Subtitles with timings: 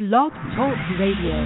[0.00, 1.36] Blog Talk Radio.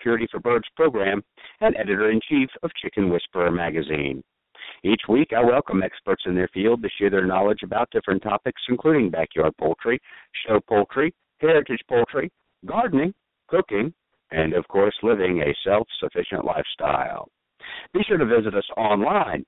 [0.00, 1.22] Biosecurity for Birds program,
[1.60, 4.22] and editor in chief of Chicken Whisperer magazine.
[4.84, 8.62] Each week, I welcome experts in their field to share their knowledge about different topics,
[8.68, 10.00] including backyard poultry,
[10.46, 12.30] show poultry, heritage poultry,
[12.66, 13.12] gardening,
[13.48, 13.92] cooking,
[14.30, 17.28] and of course, living a self sufficient lifestyle.
[17.92, 19.44] Be sure to visit us online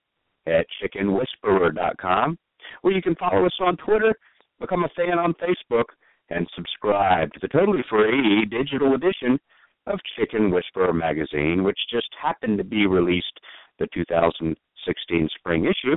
[0.46, 2.38] at chickenwhisperer.com,
[2.82, 4.14] where you can follow us on Twitter,
[4.60, 5.84] become a fan on Facebook,
[6.30, 9.38] and subscribe to the totally free digital edition
[9.86, 13.40] of Chicken Whisperer magazine, which just happened to be released
[13.78, 15.96] the 2016 spring issue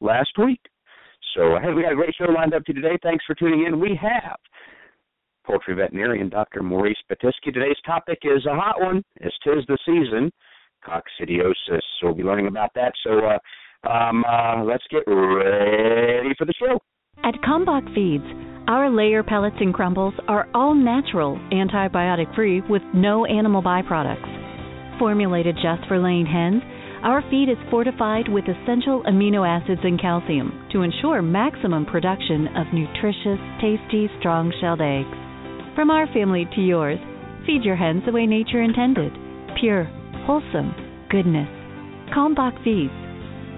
[0.00, 0.60] last week.
[1.34, 2.98] So, hey, we got a great show lined up to today.
[3.02, 3.80] Thanks for tuning in.
[3.80, 4.36] We have
[5.46, 6.62] poultry veterinarian Dr.
[6.62, 7.52] Maurice Pitesky.
[7.52, 10.30] Today's topic is a hot one, as tis the season,
[10.86, 11.82] coccidiosis.
[12.00, 12.92] So we'll be learning about that.
[13.02, 16.78] So uh, um, uh, let's get ready for the show.
[17.22, 18.24] At Kalmbach Feeds,
[18.66, 24.98] our layer pellets and crumbles are all natural, antibiotic free, with no animal byproducts.
[24.98, 26.62] Formulated just for laying hens,
[27.02, 32.66] our feed is fortified with essential amino acids and calcium to ensure maximum production of
[32.72, 35.12] nutritious, tasty, strong shelled eggs.
[35.74, 36.98] From our family to yours,
[37.44, 39.12] feed your hens the way nature intended
[39.60, 39.84] pure,
[40.26, 40.72] wholesome
[41.10, 41.48] goodness.
[42.16, 42.92] Kalmbach Feeds.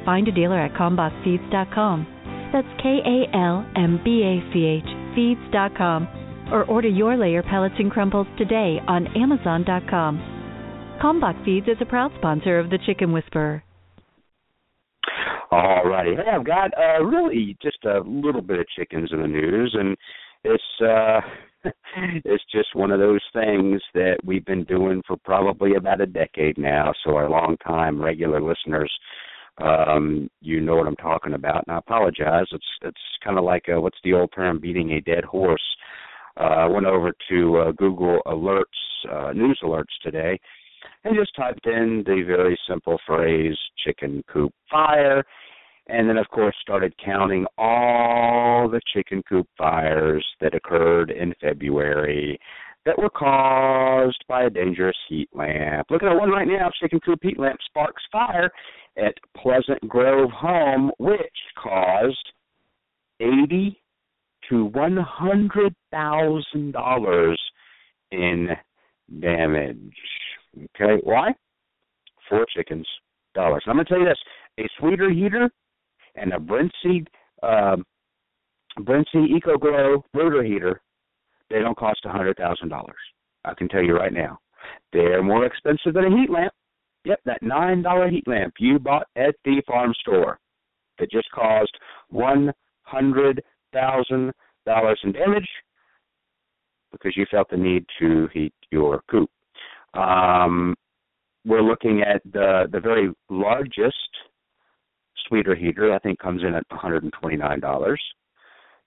[0.04, 2.50] Find a dealer at kalmbachfeeds.com.
[2.52, 6.06] That's K A L M B A C H feeds.com
[6.52, 10.36] or order your layer pellets and crumbles today on amazon.com.
[11.02, 13.64] Kalmbach Feeds is a proud sponsor of the Chicken Whisperer.
[15.50, 16.14] All righty.
[16.14, 19.96] Hey, I've got uh, really just a little bit of chickens in the news, and
[20.44, 21.20] it's uh,
[22.24, 26.58] it's just one of those things that we've been doing for probably about a decade
[26.58, 26.92] now.
[27.04, 28.92] So our long-time regular listeners,
[29.58, 31.64] um, you know what I'm talking about.
[31.66, 32.46] And I apologize.
[32.52, 34.60] It's it's kind of like a, what's the old term?
[34.60, 35.64] Beating a dead horse.
[36.38, 38.62] Uh, I went over to uh, Google Alerts,
[39.10, 40.38] uh, news alerts today,
[41.04, 45.24] and just typed in the very simple phrase chicken coop fire
[45.88, 52.38] and then of course started counting all the chicken coop fires that occurred in February
[52.84, 55.88] that were caused by a dangerous heat lamp.
[55.90, 58.50] Look at one right now, chicken coop heat lamp sparks fire
[58.96, 61.18] at Pleasant Grove Home, which
[61.62, 62.32] caused
[63.20, 63.80] eighty
[64.48, 67.40] to one hundred thousand dollars
[68.12, 68.48] in
[69.20, 69.96] damage.
[70.56, 71.34] Okay, why?
[72.28, 72.86] Four chickens,
[73.34, 73.62] dollars.
[73.66, 74.18] I'm going to tell you this:
[74.58, 75.50] a sweeter heater
[76.16, 77.06] and a Brinsea
[77.42, 77.84] um,
[78.80, 80.80] Brinsea EcoGlow brooder heater,
[81.50, 82.96] they don't cost a hundred thousand dollars.
[83.44, 84.38] I can tell you right now,
[84.92, 86.52] they're more expensive than a heat lamp.
[87.06, 90.40] Yep, that nine dollar heat lamp you bought at the farm store
[90.98, 91.70] that just caused
[92.08, 92.52] one
[92.82, 94.32] hundred thousand
[94.66, 95.48] dollars in damage
[96.90, 99.30] because you felt the need to heat your coop.
[99.94, 100.74] Um,
[101.44, 104.10] we're looking at the the very largest
[105.28, 105.94] sweeter heater.
[105.94, 108.02] I think comes in at one hundred and twenty nine dollars.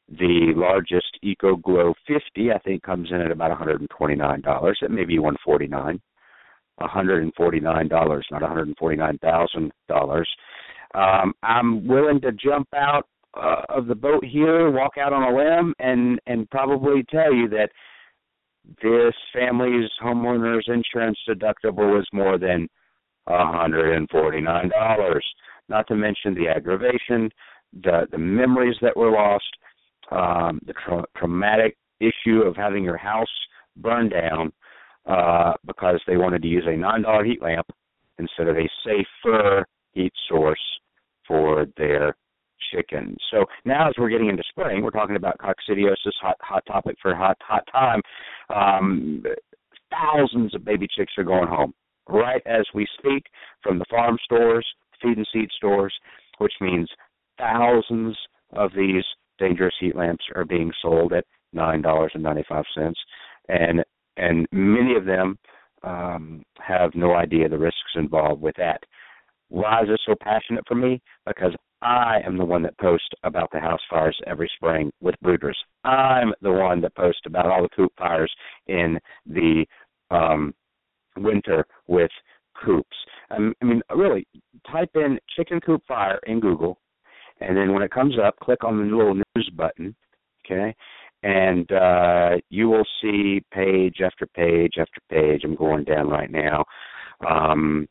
[0.10, 4.16] The largest Eco Glow 50, I think, comes in at about one hundred and twenty
[4.16, 4.80] nine dollars.
[4.82, 5.38] It may be one
[6.80, 6.90] forty nine.
[6.90, 10.30] One hundred and forty nine dollars, not one hundred and forty nine thousand dollars.
[10.96, 15.36] Um, I'm willing to jump out uh, of the boat here, walk out on a
[15.36, 17.70] limb, and and probably tell you that
[18.82, 22.68] this family's homeowner's insurance deductible was more than
[23.28, 25.20] $149.
[25.70, 27.30] Not to mention the aggravation,
[27.84, 29.46] the the memories that were lost,
[30.12, 33.28] um, the tra- traumatic issue of having your house
[33.78, 34.52] burned down
[35.06, 37.68] uh, because they wanted to use a $9 heat lamp
[38.18, 40.60] instead of a safer heat source
[41.28, 42.16] for their
[42.72, 43.18] chickens.
[43.32, 47.16] So now, as we're getting into spring, we're talking about coccidiosis, hot hot topic for
[47.16, 48.02] hot hot time.
[48.54, 49.24] Um,
[49.92, 51.74] thousands of baby chicks are going home
[52.08, 53.24] right as we speak
[53.64, 54.66] from the farm stores,
[55.02, 55.94] feed and seed stores,
[56.40, 56.90] which means
[57.38, 58.18] thousands
[58.54, 59.04] of these
[59.38, 63.00] dangerous heat lamps are being sold at nine dollars and ninety five cents,
[63.48, 63.84] and
[64.20, 65.38] and many of them
[65.84, 68.84] um, have no idea the risks involved with that.
[69.50, 71.02] Why is this so passionate for me?
[71.26, 75.56] Because I am the one that posts about the house fires every spring with brooders.
[75.86, 78.32] I'm the one that posts about all the coop fires
[78.68, 79.66] in the
[80.12, 80.54] um,
[81.18, 82.12] winter with
[82.64, 82.98] coops.
[83.32, 84.28] Um, I mean, really,
[84.70, 86.80] type in chicken coop fire in Google,
[87.40, 89.96] and then when it comes up, click on the little news button,
[90.46, 90.76] okay,
[91.24, 95.42] and uh, you will see page after page after page.
[95.44, 96.66] I'm going down right now.
[97.28, 97.88] Um,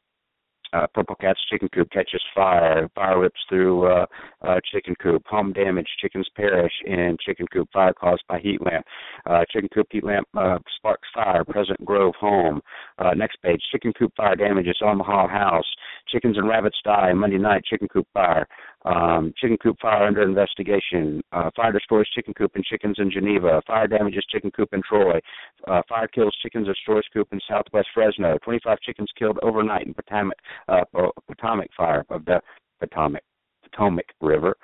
[0.72, 2.88] uh, Purple Cat's chicken coop catches fire.
[2.94, 4.06] Fire rips through uh,
[4.46, 5.22] uh, chicken coop.
[5.26, 5.86] Home damage.
[6.00, 7.68] Chickens perish in chicken coop.
[7.72, 8.84] Fire caused by heat lamp.
[9.26, 11.44] Uh, chicken coop heat lamp uh, sparks fire.
[11.44, 12.60] Pleasant Grove home.
[12.98, 13.62] Uh, next page.
[13.72, 15.66] Chicken coop fire damages Omaha house.
[16.08, 17.64] Chickens and rabbits die Monday night.
[17.64, 18.46] Chicken coop fire.
[18.84, 21.20] Um, chicken coop fire under investigation.
[21.32, 23.60] Uh, fire destroys chicken coop and chickens in Geneva.
[23.66, 25.18] Fire damages chicken coop in Troy.
[25.66, 28.38] Uh, fire kills chickens at Stores Coop in Southwest Fresno.
[28.44, 30.38] 25 chickens killed overnight in Potomac
[30.68, 30.84] uh,
[31.26, 32.40] Potomac fire of the
[32.80, 33.22] Potomac
[33.64, 34.56] Potomac River.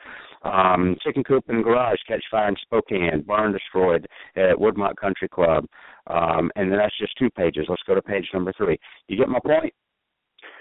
[0.42, 3.22] Um, chicken coop and garage catch fire in Spokane.
[3.26, 4.06] Barn destroyed
[4.36, 5.66] at Woodmont Country Club.
[6.06, 7.66] Um, and that's just two pages.
[7.68, 8.78] Let's go to page number three.
[9.08, 9.74] You get my point?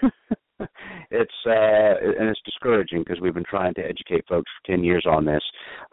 [1.10, 5.04] it's uh and it's discouraging because we've been trying to educate folks for 10 years
[5.08, 5.42] on this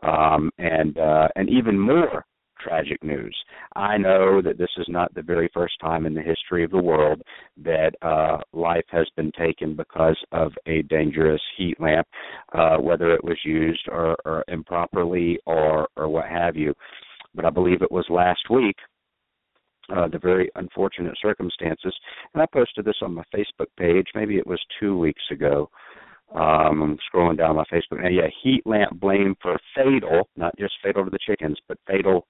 [0.04, 2.24] um and uh and even more
[2.64, 3.36] tragic news.
[3.76, 6.82] I know that this is not the very first time in the history of the
[6.82, 7.22] world
[7.64, 12.08] that uh, life has been taken because of a dangerous heat lamp,
[12.54, 16.74] uh, whether it was used or, or improperly or, or what have you.
[17.34, 18.76] But I believe it was last week
[19.92, 21.94] uh, the very unfortunate circumstances.
[22.34, 24.08] And I posted this on my Facebook page.
[24.16, 25.70] Maybe it was two weeks ago.
[26.34, 28.02] Um, I'm scrolling down my Facebook.
[28.02, 32.26] Now, yeah, heat lamp blame for fatal, not just fatal to the chickens, but fatal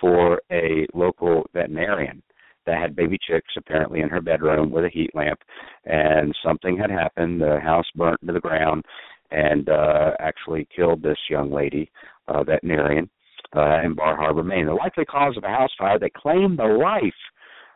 [0.00, 2.22] for a local veterinarian
[2.66, 5.38] that had baby chicks apparently in her bedroom with a heat lamp
[5.84, 8.84] and something had happened the house burnt to the ground
[9.30, 11.90] and uh actually killed this young lady
[12.28, 13.08] uh veterinarian
[13.56, 14.66] uh in bar harbor maine.
[14.66, 17.12] The likely cause of a house fire that claimed the life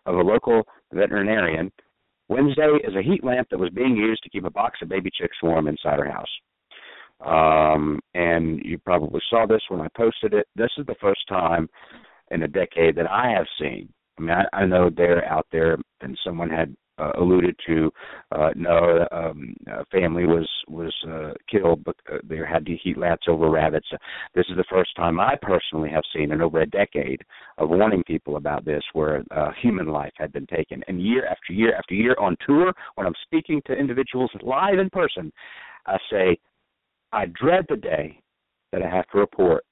[0.06, 1.70] of a local veterinarian.
[2.28, 5.10] Wednesday is a heat lamp that was being used to keep a box of baby
[5.12, 6.28] chicks warm inside her house.
[7.24, 10.46] Um and you probably saw this when i posted it.
[10.56, 11.68] This is the first time
[12.30, 13.88] in a decade that I have seen.
[14.18, 17.90] I mean, I, I know they're out there, and someone had uh, alluded to
[18.32, 22.98] uh, no um, a family was was uh, killed, but uh, they had to heat
[22.98, 23.88] lamps over rabbits.
[24.34, 27.22] This is the first time I personally have seen in over a decade
[27.58, 31.52] of warning people about this, where uh, human life had been taken, and year after
[31.52, 35.32] year after year on tour, when I'm speaking to individuals live in person,
[35.86, 36.38] I say,
[37.12, 38.20] I dread the day
[38.72, 39.64] that I have to report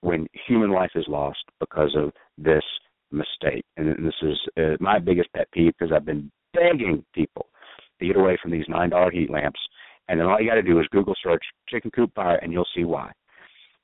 [0.00, 2.64] when human life is lost because of this
[3.10, 3.64] mistake.
[3.76, 7.46] And this is uh, my biggest pet peeve because I've been begging people
[8.00, 9.60] to get away from these nine dollar heat lamps,
[10.08, 12.66] and then all you got to do is Google search chicken coop fire, and you'll
[12.74, 13.10] see why.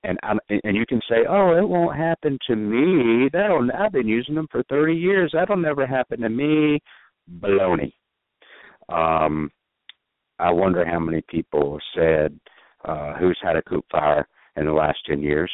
[0.04, 3.28] And I'm, and you can say, oh, it won't happen to me.
[3.33, 5.31] That'll I've been using them for 30 years.
[5.33, 6.81] That'll never happen to me.
[7.40, 7.92] Baloney.
[8.88, 9.50] Um,
[10.38, 12.38] I wonder how many people said
[12.85, 14.26] uh, who's had a coop fire
[14.57, 15.50] in the last 10 years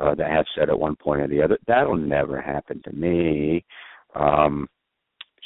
[0.00, 3.64] uh, that have said at one point or the other, that'll never happen to me.
[4.14, 4.68] Um,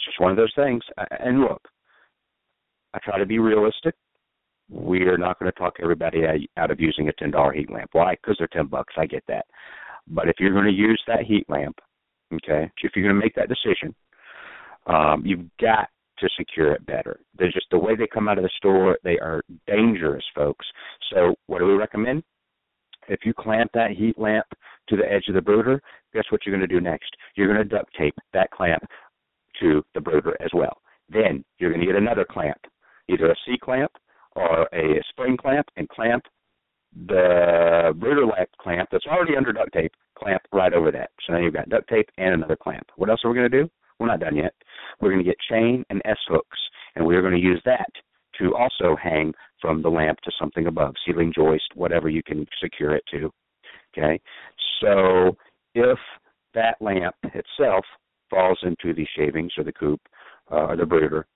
[0.04, 0.82] just one of those things.
[1.20, 1.62] And look,
[2.94, 3.94] I try to be realistic.
[4.70, 6.22] We're not going to talk everybody
[6.56, 7.90] out of using a ten dollar heat lamp.
[7.92, 8.14] Why?
[8.14, 8.94] Because they're ten bucks.
[8.96, 9.44] I get that.
[10.06, 11.78] But if you're going to use that heat lamp,
[12.32, 13.94] okay, if you're going to make that decision,
[14.86, 17.20] um, you've got to secure it better.
[17.36, 20.66] There's just the way they come out of the store, they are dangerous, folks.
[21.12, 22.22] So, what do we recommend?
[23.08, 24.46] If you clamp that heat lamp
[24.88, 25.80] to the edge of the brooder,
[26.12, 27.10] guess what you're going to do next?
[27.34, 28.82] You're going to duct tape that clamp
[29.60, 30.78] to the brooder as well.
[31.08, 32.58] Then you're going to get another clamp,
[33.08, 33.92] either a C clamp
[34.36, 36.24] or a spring clamp, and clamp
[37.06, 41.10] the brooder lamp clamp that's already under duct tape, clamp right over that.
[41.26, 42.86] So now you've got duct tape and another clamp.
[42.96, 43.70] What else are we going to do?
[43.98, 44.54] We're not done yet.
[45.00, 46.58] We're going to get chain and S hooks,
[46.94, 47.90] and we're going to use that
[48.38, 52.94] to also hang from the lamp to something above, ceiling joist, whatever you can secure
[52.94, 53.30] it to.
[53.96, 54.20] Okay,
[54.80, 55.36] so
[55.74, 55.98] if
[56.54, 57.84] that lamp itself
[58.34, 60.00] falls into the shavings or the coop
[60.50, 61.26] uh, the brooder.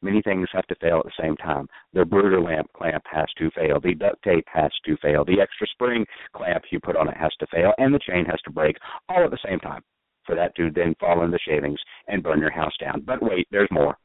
[0.00, 1.66] Many things have to fail at the same time.
[1.92, 3.80] The brooder lamp clamp has to fail.
[3.80, 5.24] The duct tape has to fail.
[5.24, 8.40] The extra spring clamp you put on it has to fail, and the chain has
[8.44, 8.76] to break
[9.08, 9.82] all at the same time
[10.24, 13.02] for that to then fall in the shavings and burn your house down.
[13.04, 13.96] But wait, there's more.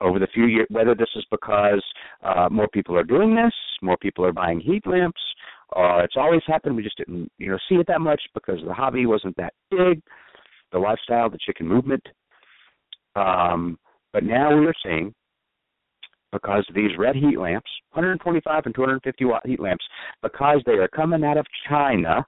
[0.00, 1.84] Over the few years, whether this is because
[2.22, 5.20] uh, more people are doing this, more people are buying heat lamps,
[5.76, 6.76] uh, it's always happened.
[6.76, 10.02] We just didn't, you know, see it that much because the hobby wasn't that big,
[10.74, 12.02] the lifestyle, the chicken movement.
[13.16, 13.78] Um,
[14.12, 15.14] but now we are seeing
[16.32, 19.84] because these red heat lamps, 125 and 250 watt heat lamps,
[20.20, 22.26] because they are coming out of China,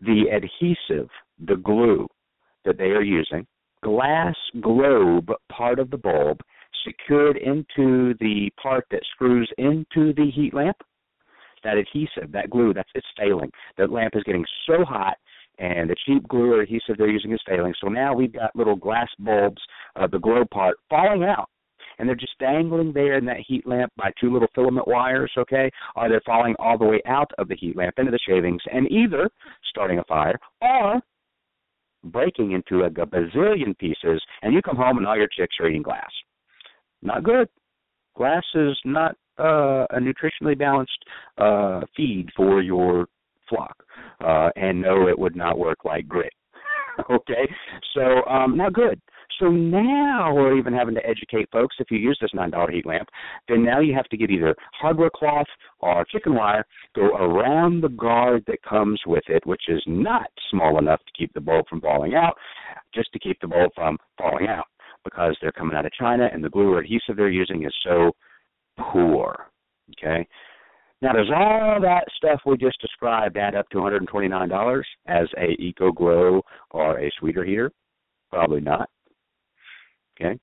[0.00, 1.08] the adhesive,
[1.46, 2.06] the glue
[2.64, 3.46] that they are using,
[3.82, 6.40] glass globe part of the bulb
[6.84, 10.76] secured into the part that screws into the heat lamp,
[11.62, 13.50] that adhesive, that glue, that's it's failing.
[13.76, 15.16] The lamp is getting so hot
[15.58, 17.74] and the cheap glue or adhesive they're using is failing.
[17.80, 19.60] So now we've got little glass bulbs,
[19.96, 21.48] uh, the glow part, falling out
[21.98, 25.70] and they're just dangling there in that heat lamp by two little filament wires, okay?
[25.96, 28.90] Or they're falling all the way out of the heat lamp into the shavings and
[28.90, 29.28] either
[29.68, 31.00] starting a fire or
[32.04, 35.82] breaking into a bazillion pieces, and you come home and all your chicks are eating
[35.82, 36.10] glass.
[37.02, 37.48] Not good.
[38.16, 40.98] Glass is not uh, a nutritionally balanced
[41.38, 43.06] uh, feed for your
[43.48, 43.76] flock,
[44.24, 46.32] uh, and no, it would not work like grit.
[47.10, 47.48] okay,
[47.94, 49.00] so um, not good.
[49.38, 52.86] So now we're even having to educate folks if you use this nine dollar heat
[52.86, 53.08] lamp,
[53.48, 55.46] then now you have to get either hardware cloth
[55.78, 56.64] or chicken wire,
[56.96, 61.32] go around the guard that comes with it, which is not small enough to keep
[61.34, 62.34] the bulb from falling out,
[62.92, 64.66] just to keep the bulb from falling out
[65.04, 68.10] because they're coming out of China and the glue or adhesive they're using is so
[68.78, 69.46] poor.
[69.92, 70.26] Okay.
[71.00, 75.92] Now, does all that stuff we just described add up to $129 as a Eco
[75.92, 77.70] Glow or a sweeter heater?
[78.30, 78.90] Probably not.
[80.20, 80.38] Okay?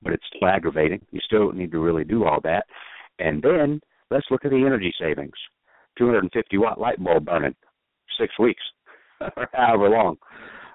[0.00, 1.04] But it's still aggravating.
[1.10, 2.66] You still need to really do all that.
[3.18, 3.80] And then
[4.10, 5.32] let's look at the energy savings.
[5.98, 7.54] 250 watt light bulb burning
[8.18, 8.62] six weeks
[9.36, 10.16] or however long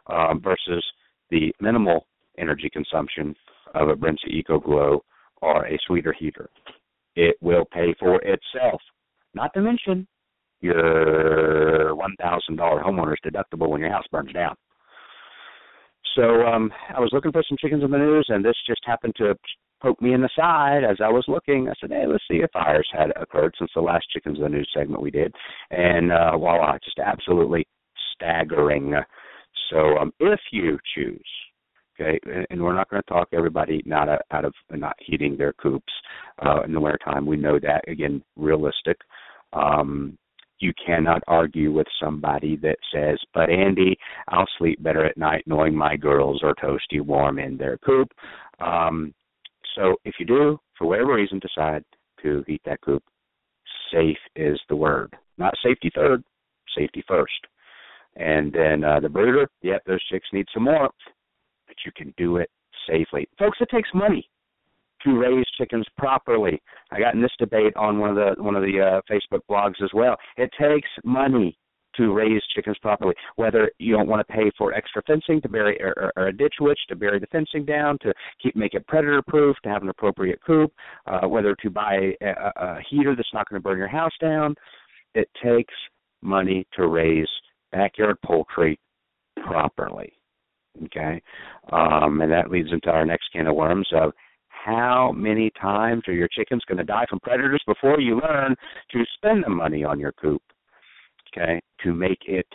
[0.08, 0.84] um, versus
[1.30, 2.06] the minimal
[2.38, 3.36] energy consumption
[3.76, 5.04] of a Brinsea Eco Glow
[5.42, 6.50] or a sweeter heater.
[7.18, 8.80] It will pay for itself.
[9.34, 10.08] Not to mention
[10.62, 14.56] your $1,000 homeowner's deductible when your house burns down.
[16.16, 19.16] So um, I was looking for some chickens in the news, and this just happened
[19.18, 19.36] to
[19.82, 21.70] poke me in the side as I was looking.
[21.70, 24.50] I said, "Hey, let's see if fires had occurred since the last chickens in the
[24.50, 25.34] news segment we did."
[25.72, 27.68] And uh, voila, just absolutely
[28.14, 28.94] staggering.
[29.70, 31.30] So um, if you choose,
[32.00, 35.92] okay, and we're not going to talk everybody not out of not heating their coops
[36.46, 37.26] uh, in the wintertime.
[37.26, 38.98] We know that again, realistic.
[39.54, 40.18] Um,
[40.60, 43.96] you cannot argue with somebody that says, But Andy,
[44.30, 48.10] I'll sleep better at night knowing my girls are toasty warm in their coop.
[48.60, 49.14] Um,
[49.76, 51.84] so if you do, for whatever reason, decide
[52.24, 53.04] to heat that coop,
[53.92, 55.16] safe is the word.
[55.38, 56.24] Not safety third,
[56.76, 57.40] safety first.
[58.16, 60.90] And then uh, the brooder, yep, those chicks need some more,
[61.78, 62.50] but you can do it
[62.90, 63.28] safely.
[63.38, 64.30] Folks, it takes money
[65.04, 66.62] to raise chickens properly.
[66.92, 69.82] I got in this debate on one of the one of the uh, Facebook blogs
[69.84, 70.16] as well.
[70.38, 71.58] It takes money
[71.96, 73.16] to raise chickens properly.
[73.36, 76.56] Whether you don't want to pay for extra fencing to bury or, or a ditch
[76.60, 79.90] witch to bury the fencing down, to keep make it predator proof, to have an
[79.90, 80.72] appropriate coop,
[81.08, 84.56] uh, whether to buy a, a heater that's not going to burn your house down,
[85.16, 85.74] it takes
[86.22, 87.28] money to raise
[87.72, 88.80] backyard poultry
[89.44, 90.17] properly.
[90.86, 91.22] Okay,
[91.72, 94.12] um, and that leads into our next can of worms of
[94.50, 98.56] how many times are your chickens going to die from predators before you learn
[98.92, 100.42] to spend the money on your coop,
[101.32, 102.46] okay, to make it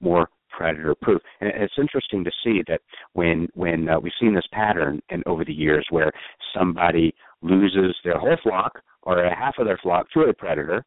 [0.00, 1.20] more predator proof.
[1.40, 2.80] And it's interesting to see that
[3.12, 6.12] when when uh, we've seen this pattern and over the years where
[6.56, 10.84] somebody loses their whole flock or a half of their flock to a predator,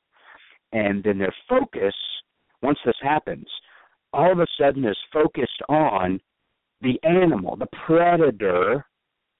[0.73, 1.93] and then their focus
[2.61, 3.47] once this happens,
[4.13, 6.19] all of a sudden is focused on
[6.81, 8.85] the animal, the predator,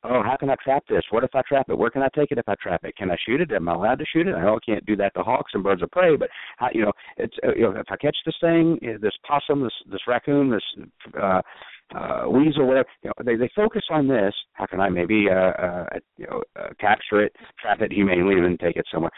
[0.04, 1.04] oh, how can I trap this?
[1.12, 1.78] What if I trap it?
[1.78, 2.96] Where can I take it if I trap it?
[2.96, 3.52] Can I shoot it?
[3.52, 4.36] Am I allowed to shoot it?
[4.36, 6.82] I know I can't do that to hawks and birds of prey, but how, you
[6.82, 10.02] know, it's uh, you know, if I catch this thing, uh, this possum, this this
[10.08, 10.88] raccoon, this
[11.22, 11.42] uh,
[11.96, 14.34] uh, weasel, whatever, you know, they they focus on this.
[14.54, 15.86] How can I maybe uh, uh,
[16.18, 19.12] you know uh, capture it, trap it humanely, and then take it somewhere?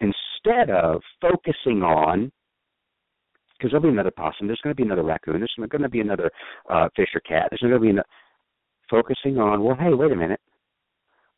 [0.00, 2.30] Instead of focusing on
[3.58, 6.00] because there'll be another possum, there's going to be another raccoon, there's going to be
[6.00, 6.30] another
[6.70, 8.08] uh, fisher cat, there's going to be another
[8.90, 10.40] focusing on, well, hey, wait a minute.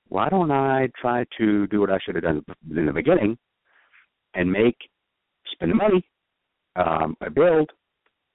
[0.08, 2.44] Why don't I try to do what I should have done
[2.76, 3.38] in the beginning
[4.34, 4.76] and make,
[5.52, 6.04] spend the money,
[6.76, 7.70] um, build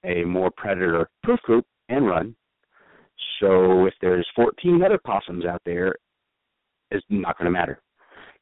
[0.04, 2.34] a more predator proof coop and run
[3.40, 5.94] So if there's 14 other possums out there,
[6.90, 7.80] it's not going to matter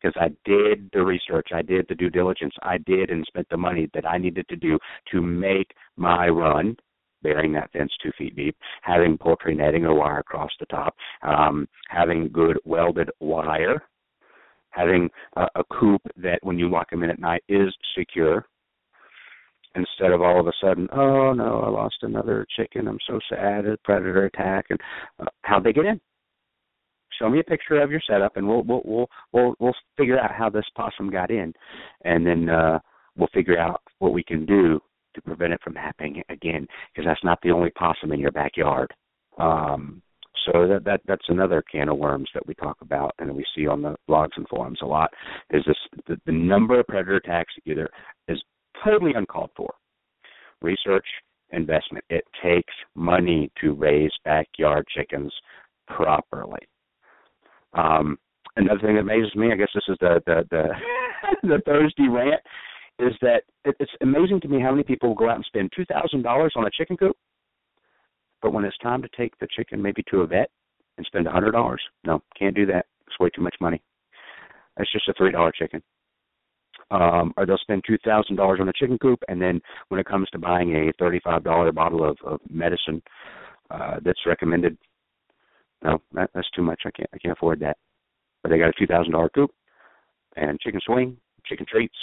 [0.05, 3.57] because I did the research, I did the due diligence, I did and spent the
[3.57, 4.79] money that I needed to do
[5.13, 6.77] to make my run,
[7.23, 11.67] burying that fence two feet deep, having poultry netting or wire across the top, um,
[11.89, 13.83] having good welded wire,
[14.71, 18.47] having a, a coop that when you lock them in at night is secure.
[19.77, 22.87] Instead of all of a sudden, oh no, I lost another chicken.
[22.87, 23.67] I'm so sad.
[23.67, 24.79] A predator attack, and
[25.19, 26.01] uh, how'd they get in?
[27.19, 30.33] Show me a picture of your setup and we'll we'll we'll we'll, we'll figure out
[30.33, 31.53] how this possum got in.
[32.05, 32.79] And then uh
[33.17, 34.81] we'll figure out what we can do
[35.15, 38.93] to prevent it from happening again because that's not the only possum in your backyard.
[39.39, 40.03] Um
[40.47, 43.67] so that that that's another can of worms that we talk about and we see
[43.67, 45.11] on the blogs and forums a lot
[45.51, 47.89] is this the, the number of predator attacks either
[48.29, 48.43] is
[48.85, 49.73] totally uncalled for.
[50.61, 51.07] Research
[51.51, 52.05] investment.
[52.11, 55.33] It takes money to raise backyard chickens
[55.87, 56.67] properly
[57.75, 58.19] um,
[58.57, 60.69] another thing that amazes me, I guess this is the the the,
[61.43, 62.41] the Thursday rant,
[62.99, 65.73] is that it, it's amazing to me how many people will go out and spend
[65.75, 67.17] two thousand dollars on a chicken coop,
[68.43, 70.51] but when it's time to take the chicken maybe to a vet
[70.97, 72.87] and spend a hundred dollars, no, can't do that.
[73.07, 73.83] It's way too much money.
[74.79, 75.83] It's just a three dollar chicken.
[76.91, 80.07] Um, or they'll spend two thousand dollars on a chicken coop, and then when it
[80.07, 83.03] comes to buying a thirty-five dollar bottle of, of medicine
[83.71, 84.77] uh, that's recommended
[85.85, 86.83] no, that, that's too much.
[86.87, 87.77] I can't I can't afford that.
[88.43, 89.51] But they got a two thousand dollar coop
[90.37, 91.97] and chicken swing, chicken treats.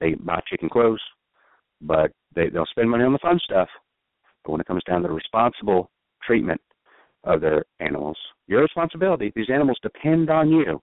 [0.00, 1.02] They buy chicken clothes,
[1.80, 3.68] but they they'll spend money on the fun stuff.
[4.44, 5.90] But when it comes down to the responsible
[6.22, 6.60] treatment
[7.24, 9.32] of their animals, your responsibility.
[9.34, 10.80] These animals depend on you.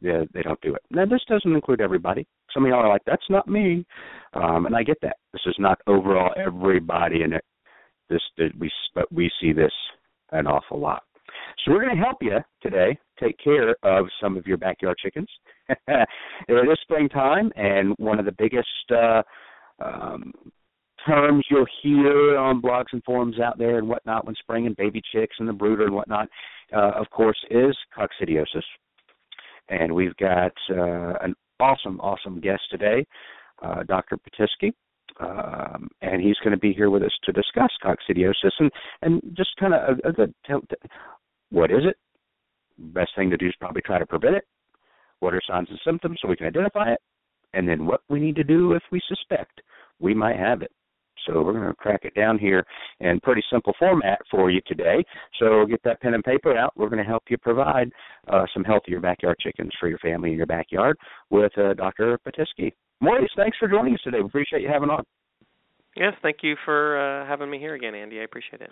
[0.00, 0.82] They, they don't do it.
[0.90, 2.26] Now this doesn't include everybody.
[2.54, 3.84] Some of y'all are like, "That's not me,"
[4.34, 5.16] um, and I get that.
[5.32, 7.44] This is not overall everybody in it.
[8.08, 9.72] This, this we but we see this
[10.32, 11.02] an awful lot.
[11.64, 15.28] So we're going to help you today take care of some of your backyard chickens.
[15.68, 16.08] it
[16.48, 19.22] is springtime, and one of the biggest uh,
[19.84, 20.32] um,
[21.06, 25.02] terms you'll hear on blogs and forums out there and whatnot when spring and baby
[25.12, 26.28] chicks and the brooder and whatnot,
[26.74, 28.62] uh, of course, is coccidiosis.
[29.68, 33.04] And we've got uh, an awesome, awesome guest today,
[33.62, 34.16] uh, Dr.
[34.16, 34.72] Pitesky
[35.20, 38.70] um, and he's going to be here with us to discuss coccidiosis and
[39.02, 40.60] and just kind of a, a good tell,
[41.50, 41.96] what is it?
[42.78, 44.44] Best thing to do is probably try to prevent it.
[45.20, 47.00] What are signs and symptoms so we can identify it,
[47.54, 49.60] and then what we need to do if we suspect
[49.98, 50.70] we might have it.
[51.26, 52.64] So we're going to crack it down here
[53.00, 55.04] in pretty simple format for you today.
[55.38, 56.72] So get that pen and paper out.
[56.76, 57.90] We're going to help you provide
[58.28, 60.96] uh, some healthier backyard chickens for your family in your backyard
[61.30, 62.18] with uh, Dr.
[62.26, 62.72] Pitesky.
[63.00, 64.18] Maurice, thanks for joining us today.
[64.18, 65.04] We appreciate you having on.
[65.96, 68.20] Yes, thank you for uh, having me here again, Andy.
[68.20, 68.70] I appreciate it.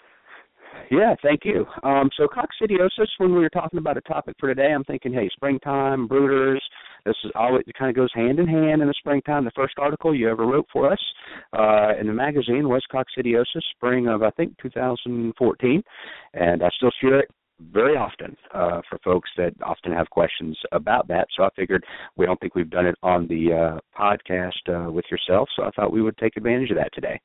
[0.90, 1.64] Yeah, thank you.
[1.82, 5.28] Um, so coccidiosis, when we were talking about a topic for today, I'm thinking, hey,
[5.32, 6.60] springtime, brooders.
[7.04, 9.44] This is all it kind of goes hand in hand in the springtime.
[9.44, 10.98] The first article you ever wrote for us
[11.52, 15.82] uh, in the magazine was coccidiosis, spring of I think 2014,
[16.34, 17.30] and I still share it
[17.72, 21.28] very often uh, for folks that often have questions about that.
[21.36, 21.84] So I figured
[22.16, 25.70] we don't think we've done it on the uh, podcast uh, with yourself, so I
[25.70, 27.20] thought we would take advantage of that today.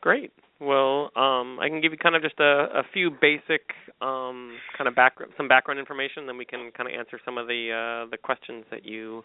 [0.00, 0.32] Great.
[0.60, 3.62] Well, um, I can give you kind of just a, a few basic
[4.00, 7.46] um, kind of back some background information, then we can kind of answer some of
[7.46, 9.22] the uh, the questions that you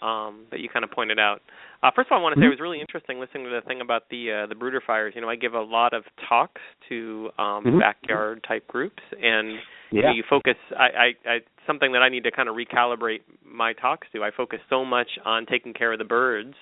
[0.00, 1.42] um, that you kind of pointed out.
[1.82, 3.66] Uh, first of all, I want to say it was really interesting listening to the
[3.66, 5.14] thing about the uh, the brooder fires.
[5.16, 7.78] You know, I give a lot of talks to um, mm-hmm.
[7.80, 9.58] backyard type groups, and yeah.
[9.90, 10.56] you, know, you focus.
[10.78, 14.22] I, I, I something that I need to kind of recalibrate my talks to.
[14.22, 16.54] I focus so much on taking care of the birds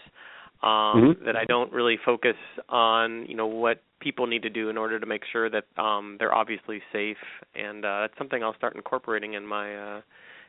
[0.62, 1.25] um, mm-hmm.
[1.25, 2.37] that I don't really focus
[2.69, 6.16] on you know what people need to do in order to make sure that um,
[6.19, 7.16] they're obviously safe,
[7.55, 10.01] and uh, that's something I'll start incorporating in my uh,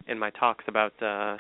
[0.08, 1.38] in my talks about uh,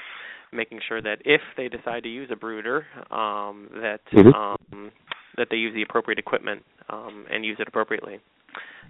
[0.53, 4.29] making sure that if they decide to use a brooder, um, that mm-hmm.
[4.29, 4.91] um,
[5.37, 8.19] that they use the appropriate equipment um, and use it appropriately.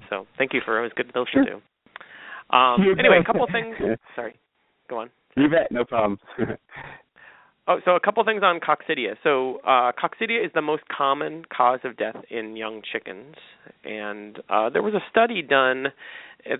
[0.10, 1.45] So thank you for it was good to listen sure.
[1.45, 2.56] too.
[2.56, 3.76] Um, anyway, a couple of things.
[4.15, 4.36] Sorry,
[4.89, 5.10] go on.
[5.38, 6.19] You bet, no problem.
[7.67, 9.15] Oh, so a couple things on coccidia.
[9.24, 13.36] So uh, coccidia is the most common cause of death in young chickens,
[13.84, 15.88] and uh, there was a study done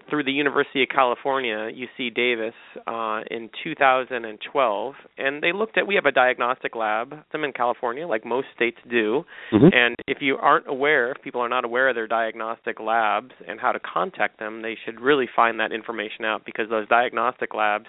[0.10, 2.54] through the University of California, UC Davis,
[2.88, 5.88] uh, in 2012, and they looked at.
[5.88, 7.14] We have a diagnostic lab.
[7.34, 9.24] I'm in California, like most states do.
[9.52, 9.68] Mm-hmm.
[9.74, 13.60] And if you aren't aware, if people are not aware of their diagnostic labs and
[13.60, 17.88] how to contact them, they should really find that information out because those diagnostic labs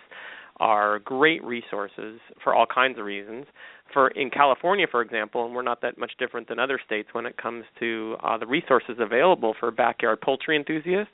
[0.59, 3.47] are great resources for all kinds of reasons.
[3.93, 7.27] for in California, for example, and we're not that much different than other states when
[7.27, 11.13] it comes to uh, the resources available for backyard poultry enthusiasts.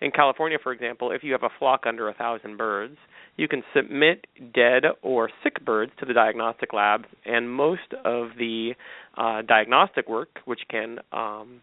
[0.00, 2.96] In California, for example, if you have a flock under a thousand birds,
[3.36, 8.74] you can submit dead or sick birds to the diagnostic lab, and most of the
[9.16, 11.60] uh, diagnostic work, which can um,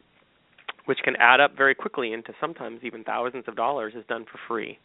[0.86, 4.40] which can add up very quickly into sometimes even thousands of dollars, is done for
[4.48, 4.78] free.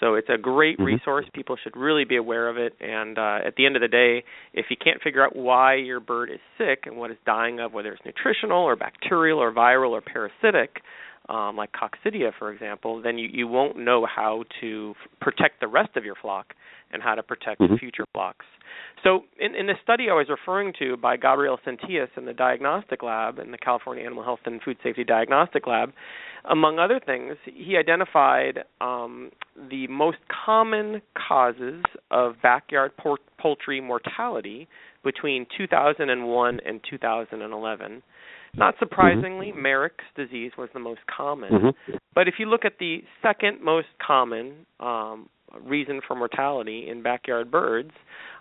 [0.00, 0.84] So it's a great mm-hmm.
[0.84, 1.26] resource.
[1.34, 2.74] People should really be aware of it.
[2.80, 6.00] And uh, at the end of the day, if you can't figure out why your
[6.00, 9.90] bird is sick and what it's dying of, whether it's nutritional or bacterial or viral
[9.90, 10.82] or parasitic,
[11.30, 15.68] um, like coccidia, for example, then you, you won't know how to f- protect the
[15.68, 16.54] rest of your flock
[16.92, 17.76] and how to protect mm-hmm.
[17.76, 18.44] future flocks.
[19.04, 23.02] So, in, in the study I was referring to by Gabriel Centillas in the diagnostic
[23.02, 25.92] lab in the California Animal Health and Food Safety Diagnostic Lab,
[26.50, 29.30] among other things, he identified um,
[29.70, 34.68] the most common causes of backyard por- poultry mortality
[35.04, 38.02] between 2001 and 2011.
[38.56, 39.62] Not surprisingly, mm-hmm.
[39.62, 41.52] Marek's disease was the most common.
[41.52, 41.96] Mm-hmm.
[42.14, 45.28] But if you look at the second most common um,
[45.62, 47.92] reason for mortality in backyard birds,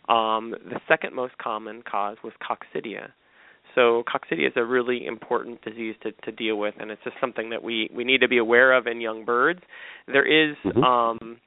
[0.08, 3.10] um, the second most common cause was coccidia.
[3.76, 7.52] So coccidia is a really important disease to, to deal with, and it's just something
[7.52, 9.62] that we, we need to be aware of in young birds.
[10.08, 10.84] There is mm-hmm.
[10.84, 11.38] um,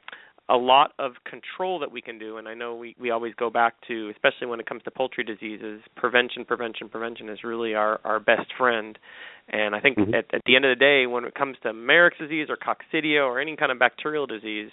[0.48, 3.48] a lot of control that we can do, and I know we, we always go
[3.48, 8.00] back to, especially when it comes to poultry diseases, prevention, prevention, prevention is really our,
[8.04, 8.98] our best friend.
[9.48, 10.14] And I think mm-hmm.
[10.14, 13.24] at, at the end of the day, when it comes to Marek's disease or coccidia
[13.24, 14.70] or any kind of bacterial disease,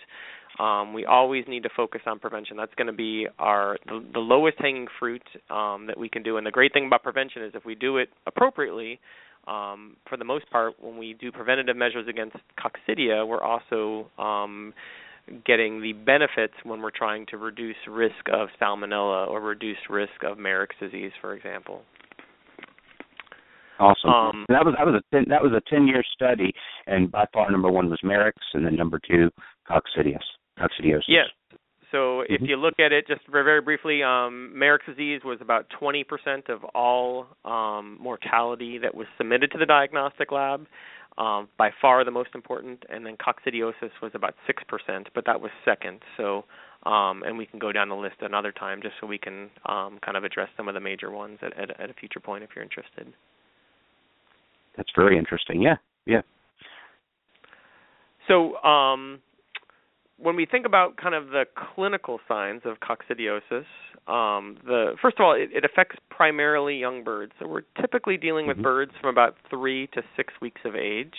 [0.59, 2.57] um, we always need to focus on prevention.
[2.57, 6.37] That's going to be our the, the lowest hanging fruit um, that we can do.
[6.37, 8.99] And the great thing about prevention is if we do it appropriately,
[9.47, 14.73] um, for the most part, when we do preventative measures against coccidia, we're also um,
[15.45, 20.37] getting the benefits when we're trying to reduce risk of salmonella or reduce risk of
[20.37, 21.83] Marek's disease, for example.
[23.79, 24.09] Awesome.
[24.09, 26.51] Um, that was that was a ten, that was a ten year study,
[26.85, 29.29] and by far number one was Marek's, and then number two
[29.69, 30.19] coccidius
[30.59, 31.03] coccidiosis.
[31.07, 31.27] Yes.
[31.91, 32.49] So if Mhm.
[32.49, 36.63] you look at it just very, very briefly, um, Marek's disease was about 20% of
[36.75, 40.67] all um, mortality that was submitted to the diagnostic lab,
[41.17, 45.51] um, by far the most important, and then coccidiosis was about 6%, but that was
[45.65, 45.99] second.
[46.17, 46.45] So,
[46.83, 49.99] um, and we can go down the list another time just so we can um,
[50.03, 52.51] kind of address some of the major ones at, at, at a future point if
[52.55, 53.11] you're interested.
[54.77, 55.61] That's very interesting.
[55.61, 56.21] Yeah, yeah.
[58.27, 59.19] So, um,
[60.21, 63.65] when we think about kind of the clinical signs of coccidiosis,
[64.07, 67.31] um, the first of all, it, it, affects primarily young birds.
[67.39, 68.63] So we're typically dealing with mm-hmm.
[68.63, 71.13] birds from about three to six weeks of age,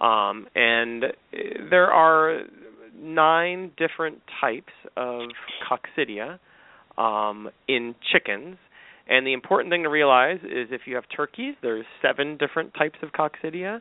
[0.00, 1.04] um, and
[1.70, 2.42] there are
[2.98, 5.28] nine different types of
[5.68, 6.38] coccidia
[6.98, 8.56] um, in chickens.
[9.08, 12.98] And the important thing to realize is if you have turkeys, there's seven different types
[13.02, 13.80] of coccidia.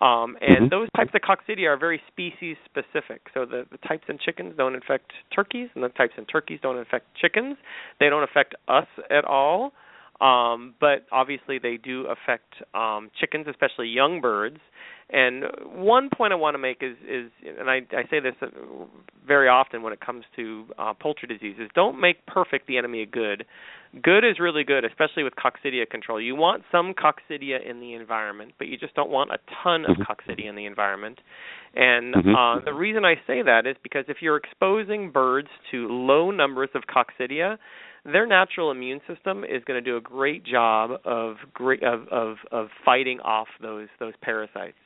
[0.00, 0.68] Um, and mm-hmm.
[0.68, 3.22] those types of coccidia are very species specific.
[3.32, 6.76] So the, the types in chickens don't infect turkeys, and the types in turkeys don't
[6.76, 7.56] infect chickens.
[7.98, 9.72] They don't affect us at all.
[10.20, 14.58] Um, but obviously, they do affect um, chickens, especially young birds.
[15.08, 18.34] And one point I want to make is, is and I, I say this
[19.26, 23.12] very often when it comes to uh, poultry diseases: don't make perfect the enemy of
[23.12, 23.44] good.
[24.02, 26.20] Good is really good, especially with coccidia control.
[26.20, 29.96] You want some coccidia in the environment, but you just don't want a ton of
[29.96, 30.02] mm-hmm.
[30.02, 31.20] coccidia in the environment.
[31.76, 32.34] And mm-hmm.
[32.34, 36.70] uh, the reason I say that is because if you're exposing birds to low numbers
[36.74, 37.58] of coccidia,
[38.04, 42.36] their natural immune system is going to do a great job of great of, of
[42.50, 44.76] of fighting off those those parasites.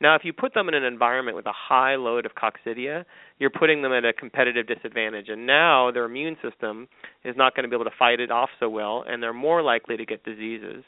[0.00, 3.04] Now, if you put them in an environment with a high load of coccidia,
[3.38, 5.28] you're putting them at a competitive disadvantage.
[5.28, 6.86] And now their immune system
[7.24, 9.60] is not going to be able to fight it off so well, and they're more
[9.60, 10.84] likely to get diseases.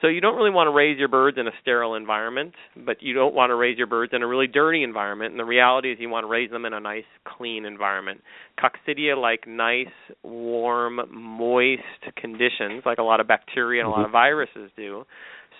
[0.00, 3.14] So you don't really want to raise your birds in a sterile environment, but you
[3.14, 5.32] don't want to raise your birds in a really dirty environment.
[5.32, 8.20] And the reality is you want to raise them in a nice, clean environment.
[8.58, 9.86] Coccidia like nice,
[10.22, 11.82] warm, moist
[12.16, 14.12] conditions, like a lot of bacteria and a lot of Mm-hmm.
[14.12, 15.04] viruses do.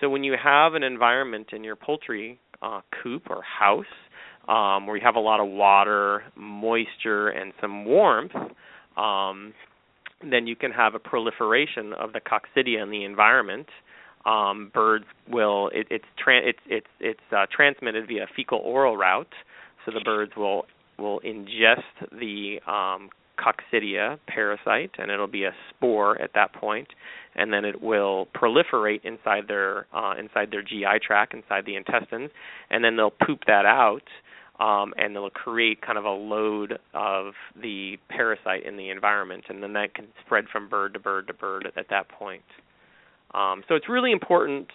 [0.01, 3.85] So when you have an environment in your poultry uh, coop or house
[4.47, 8.35] um, where you have a lot of water, moisture, and some warmth,
[8.97, 9.53] um,
[10.21, 13.67] then you can have a proliferation of the coccidia in the environment.
[14.25, 19.33] Um, birds will it, it's tra- it's it's it's uh, transmitted via fecal oral route,
[19.85, 20.65] so the birds will
[20.97, 26.87] will ingest the um, coccidia parasite, and it'll be a spore at that point,
[27.35, 32.31] and then it will proliferate inside their uh, inside their GI tract, inside the intestines,
[32.69, 34.03] and then they'll poop that out.
[34.59, 39.63] um, and it'll create kind of a load of the parasite in the environment, and
[39.63, 42.43] then that can spread from bird to bird to bird at, at that point.
[43.33, 44.67] Um, so it's really important,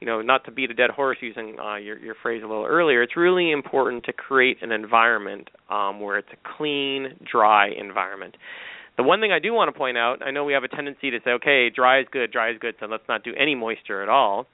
[0.00, 2.64] you know, not to beat a dead horse using uh, your, your phrase a little
[2.64, 3.02] earlier.
[3.02, 8.36] It's really important to create an environment um, where it's a clean, dry environment.
[8.96, 11.10] The one thing I do want to point out, I know we have a tendency
[11.10, 14.02] to say, okay, dry is good, dry is good, so let's not do any moisture
[14.02, 14.46] at all.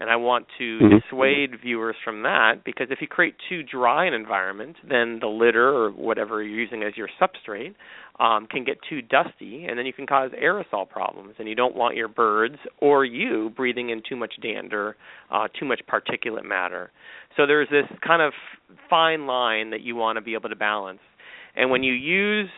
[0.00, 0.96] And I want to mm-hmm.
[0.96, 5.68] dissuade viewers from that because if you create too dry an environment, then the litter
[5.68, 7.74] or whatever you're using as your substrate
[8.18, 11.34] um, can get too dusty, and then you can cause aerosol problems.
[11.38, 14.96] And you don't want your birds or you breathing in too much dander,
[15.30, 16.90] uh, too much particulate matter.
[17.36, 18.32] So there's this kind of
[18.88, 21.00] fine line that you want to be able to balance.
[21.54, 22.48] And when you use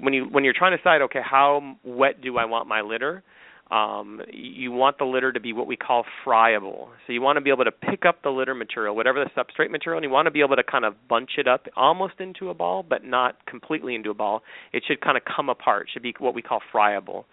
[0.00, 3.22] when you when you're trying to decide, okay, how wet do I want my litter?
[3.70, 6.88] Um, you want the litter to be what we call friable.
[7.06, 9.70] So you want to be able to pick up the litter material, whatever the substrate
[9.70, 12.48] material, and you want to be able to kind of bunch it up almost into
[12.48, 14.42] a ball, but not completely into a ball.
[14.72, 15.88] It should kind of come apart.
[15.88, 17.26] It should be what we call friable.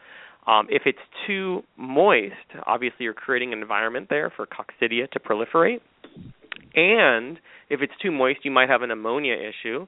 [0.46, 2.34] Um, if it's too moist,
[2.68, 5.80] obviously you're creating an environment there for coccidia to proliferate.
[6.76, 9.88] And if it's too moist, you might have an ammonia issue.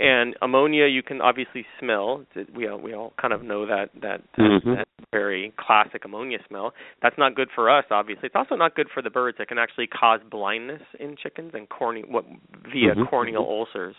[0.00, 2.24] And ammonia, you can obviously smell.
[2.56, 4.70] We all, we all kind of know that that, mm-hmm.
[4.70, 6.72] that very classic ammonia smell.
[7.02, 8.26] That's not good for us, obviously.
[8.26, 9.36] It's also not good for the birds.
[9.40, 12.24] It can actually cause blindness in chickens and corne what
[12.72, 13.04] via mm-hmm.
[13.10, 13.94] corneal ulcers.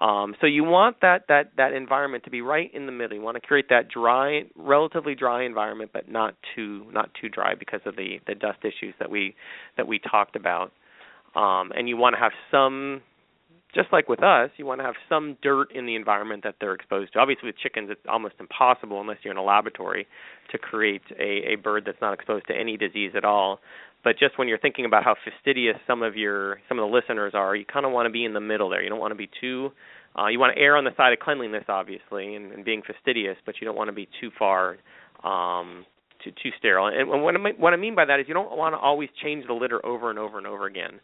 [0.00, 3.16] Um, so you want that that that environment to be right in the middle.
[3.16, 7.54] You want to create that dry, relatively dry environment, but not too not too dry
[7.54, 9.36] because of the the dust issues that we
[9.76, 10.72] that we talked about.
[11.36, 13.02] Um, and you want to have some
[13.74, 16.74] just like with us, you want to have some dirt in the environment that they're
[16.74, 17.18] exposed to.
[17.18, 20.06] Obviously, with chickens, it's almost impossible unless you're in a laboratory
[20.50, 23.60] to create a, a bird that's not exposed to any disease at all.
[24.04, 27.32] But just when you're thinking about how fastidious some of your some of the listeners
[27.34, 28.82] are, you kind of want to be in the middle there.
[28.82, 29.72] You don't want to be too
[30.18, 33.36] uh, you want to err on the side of cleanliness, obviously, and, and being fastidious,
[33.44, 34.78] but you don't want to be too far
[35.24, 35.84] um,
[36.24, 36.86] too too sterile.
[36.86, 39.46] And what I, what I mean by that is you don't want to always change
[39.46, 41.00] the litter over and over and over again.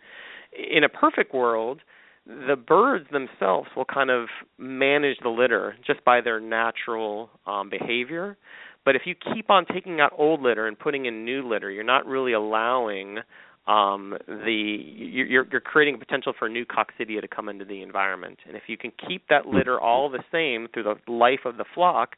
[0.53, 1.81] In a perfect world,
[2.26, 8.37] the birds themselves will kind of manage the litter just by their natural um, behavior.
[8.85, 11.85] But if you keep on taking out old litter and putting in new litter, you're
[11.85, 13.18] not really allowing
[13.66, 18.38] um, the you're, you're creating a potential for new coccidia to come into the environment.
[18.46, 21.64] And if you can keep that litter all the same through the life of the
[21.75, 22.16] flock,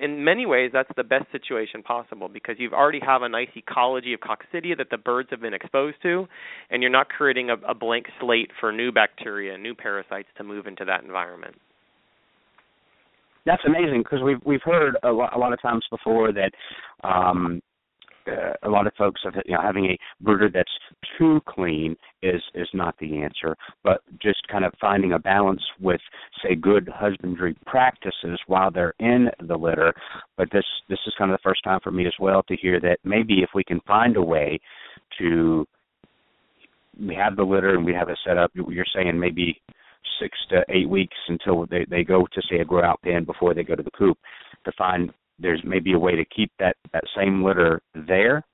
[0.00, 4.12] in many ways that's the best situation possible because you've already have a nice ecology
[4.14, 6.26] of coccidia that the birds have been exposed to
[6.70, 10.66] and you're not creating a, a blank slate for new bacteria new parasites to move
[10.66, 11.54] into that environment
[13.44, 16.52] that's amazing because we've we've heard a lot, a lot of times before that
[17.06, 17.60] um
[18.28, 20.70] uh, a lot of folks have you know having a brooder that's
[21.18, 23.56] too clean is is not the answer.
[23.82, 26.00] But just kind of finding a balance with
[26.42, 29.92] say good husbandry practices while they're in the litter.
[30.36, 32.80] But this this is kind of the first time for me as well to hear
[32.80, 34.60] that maybe if we can find a way
[35.18, 35.66] to
[37.00, 39.60] we have the litter and we have it set up you're saying maybe
[40.20, 43.54] six to eight weeks until they they go to say a grow out pen before
[43.54, 44.18] they go to the coop
[44.64, 48.44] to find there's maybe a way to keep that that same litter there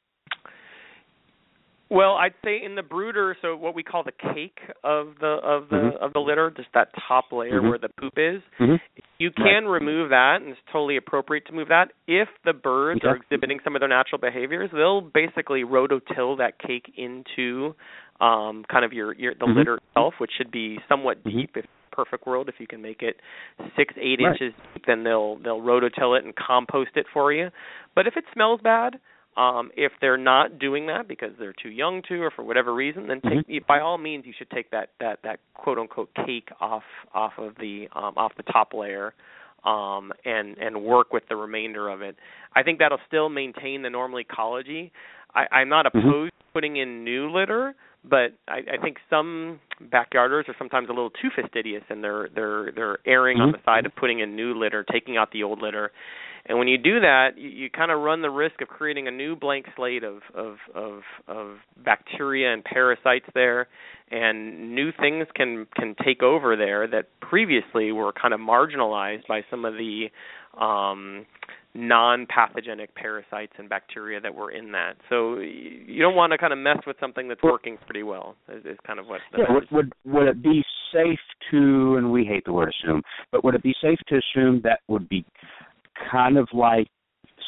[1.91, 5.71] well, I'd say in the brooder, so what we call the cake of the of
[5.71, 6.05] the mm-hmm.
[6.05, 7.69] of the litter, just that top layer mm-hmm.
[7.69, 8.43] where the poop is.
[8.61, 8.75] Mm-hmm.
[9.19, 9.81] You can right.
[9.81, 11.93] remove that, and it's totally appropriate to move that.
[12.07, 13.09] If the birds okay.
[13.09, 17.75] are exhibiting some of their natural behaviors, they'll basically rototill that cake into
[18.21, 19.59] um, kind of your your the mm-hmm.
[19.59, 21.39] litter itself, which should be somewhat mm-hmm.
[21.39, 21.65] deep if
[21.99, 22.49] perfect world.
[22.49, 23.17] If you can make it
[23.77, 24.33] six, eight right.
[24.33, 27.49] inches deep, then they'll they'll rototill it and compost it for you.
[27.95, 29.01] But if it smells bad,
[29.37, 33.09] um, if they're not doing that because they're too young to, or for whatever reason,
[33.09, 33.67] then take, mm-hmm.
[33.67, 36.85] by all means you should take that that that quote unquote cake off
[37.15, 39.13] off of the um, off the top layer
[39.65, 42.17] um, and and work with the remainder of it.
[42.55, 44.93] I think that'll still maintain the normal ecology.
[45.35, 45.99] I, I'm not mm-hmm.
[45.99, 46.49] opposed mm-hmm.
[46.49, 51.11] to putting in new litter, but I, I think some backyarders are sometimes a little
[51.11, 53.47] too fastidious, and they're they're they're erring mm-hmm.
[53.47, 55.91] on the side of putting in new litter, taking out the old litter.
[56.47, 59.11] And when you do that, you, you kind of run the risk of creating a
[59.11, 63.69] new blank slate of, of of of bacteria and parasites there,
[64.11, 69.43] and new things can can take over there that previously were kind of marginalized by
[69.51, 70.07] some of the
[70.59, 71.27] um,
[71.79, 74.95] non-pathogenic parasites and bacteria that were in that.
[75.09, 78.35] So you don't want to kind of mess with something that's working pretty well.
[78.49, 79.21] Is, is kind of what.
[79.37, 79.45] yeah.
[79.49, 81.21] Would, would would it be safe
[81.53, 81.97] to?
[81.97, 85.09] And we hate the word assume, but would it be safe to assume that would
[85.09, 85.25] be
[86.11, 86.89] kind of like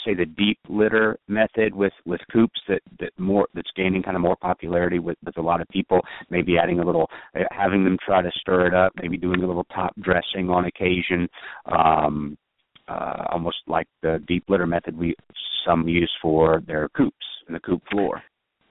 [0.04, 4.22] say the deep litter method with with coops that that more that's gaining kind of
[4.22, 6.00] more popularity with with a lot of people.
[6.30, 9.46] Maybe adding a little, uh, having them try to stir it up, maybe doing a
[9.46, 11.28] little top dressing on occasion.
[11.66, 12.38] Um,
[12.90, 15.14] uh, almost like the deep litter method we
[15.66, 18.22] some use for their coops and the coop floor.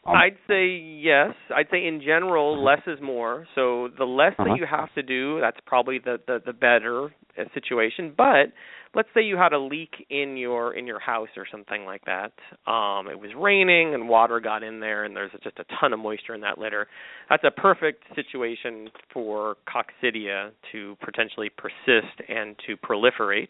[0.06, 1.34] Um, I'd say yes.
[1.56, 2.64] I'd say in general, uh-huh.
[2.64, 3.48] less is more.
[3.56, 4.50] So the less uh-huh.
[4.50, 7.06] that you have to do, that's probably the the, the better
[7.38, 8.14] uh, situation.
[8.16, 8.54] But
[8.96, 12.32] let's say you had a leak in your in your house or something like that.
[12.70, 16.00] Um, it was raining and water got in there, and there's just a ton of
[16.00, 16.88] moisture in that litter.
[17.30, 23.50] That's a perfect situation for coccidia to potentially persist and to proliferate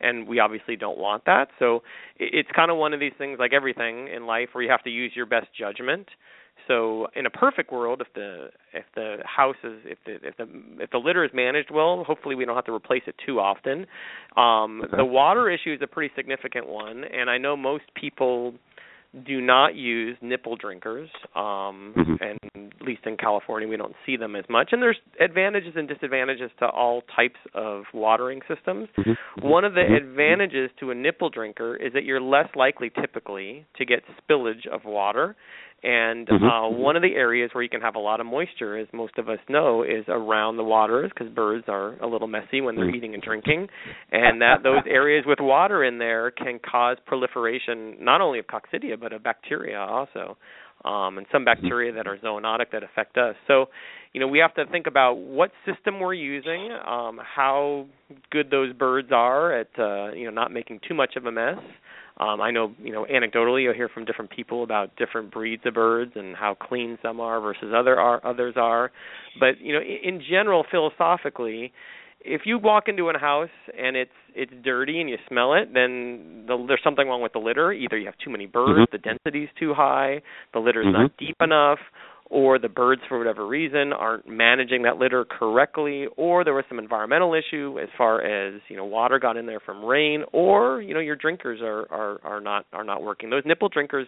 [0.00, 1.48] and we obviously don't want that.
[1.58, 1.82] So
[2.18, 4.90] it's kind of one of these things like everything in life where you have to
[4.90, 5.97] use your best judgment.
[6.66, 10.48] So in a perfect world, if the if the house is if the if the
[10.82, 13.86] if the litter is managed well, hopefully we don't have to replace it too often.
[14.36, 14.98] Um, okay.
[14.98, 18.54] The water issue is a pretty significant one, and I know most people
[19.26, 22.14] do not use nipple drinkers um mm-hmm.
[22.20, 25.88] and at least in California we don't see them as much and there's advantages and
[25.88, 29.48] disadvantages to all types of watering systems mm-hmm.
[29.48, 29.94] one of the mm-hmm.
[29.94, 34.84] advantages to a nipple drinker is that you're less likely typically to get spillage of
[34.84, 35.34] water
[35.82, 36.44] and mm-hmm.
[36.44, 39.16] uh, one of the areas where you can have a lot of moisture, as most
[39.16, 42.86] of us know, is around the waters because birds are a little messy when they're
[42.86, 42.96] mm-hmm.
[42.96, 43.68] eating and drinking,
[44.10, 48.98] and that those areas with water in there can cause proliferation not only of coccidia
[48.98, 50.36] but of bacteria also,
[50.84, 51.60] um, and some mm-hmm.
[51.60, 53.36] bacteria that are zoonotic that affect us.
[53.46, 53.66] So,
[54.12, 57.86] you know, we have to think about what system we're using, um, how
[58.30, 61.58] good those birds are at uh, you know not making too much of a mess.
[62.20, 65.74] Um, I know, you know, anecdotally, you'll hear from different people about different breeds of
[65.74, 68.90] birds and how clean some are versus other are others are.
[69.38, 71.72] But you know, in, in general, philosophically,
[72.20, 76.44] if you walk into a house and it's it's dirty and you smell it, then
[76.46, 77.72] the, there's something wrong with the litter.
[77.72, 78.96] Either you have too many birds, mm-hmm.
[78.96, 80.20] the density's too high,
[80.52, 81.02] the litter's mm-hmm.
[81.02, 81.78] not deep enough,
[82.30, 86.78] or the birds for whatever reason aren't managing that litter correctly or there was some
[86.78, 90.94] environmental issue as far as you know water got in there from rain or you
[90.94, 93.30] know your drinkers are are are not are not working.
[93.30, 94.06] Those nipple drinkers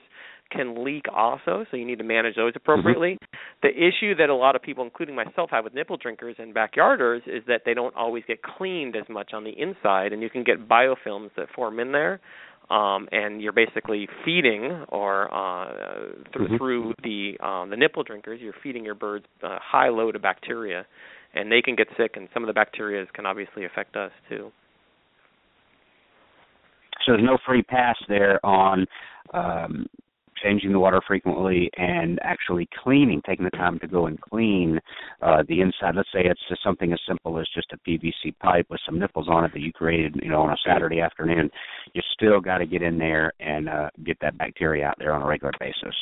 [0.50, 3.12] can leak also so you need to manage those appropriately.
[3.12, 3.36] Mm-hmm.
[3.62, 7.20] the issue that a lot of people including myself have with nipple drinkers and backyarders
[7.26, 10.42] is that they don't always get cleaned as much on the inside and you can
[10.42, 12.20] get biofilms that form in there
[12.70, 15.72] um, and you're basically feeding or uh,
[16.32, 16.56] th- mm-hmm.
[16.56, 20.86] through the um, the nipple drinkers, you're feeding your birds a high load of bacteria,
[21.34, 24.52] and they can get sick, and some of the bacteria can obviously affect us too.
[27.04, 28.86] So there's no free pass there on
[29.32, 29.86] um,
[30.42, 34.78] changing the water frequently and actually cleaning, taking the time to go and clean
[35.22, 35.96] uh, the inside.
[35.96, 39.28] Let's say it's just something as simple as just a PVC pipe with some nipples
[39.28, 41.50] on it that you created, you know, on a Saturday afternoon.
[41.94, 45.22] You still got to get in there and uh, get that bacteria out there on
[45.22, 45.94] a regular basis.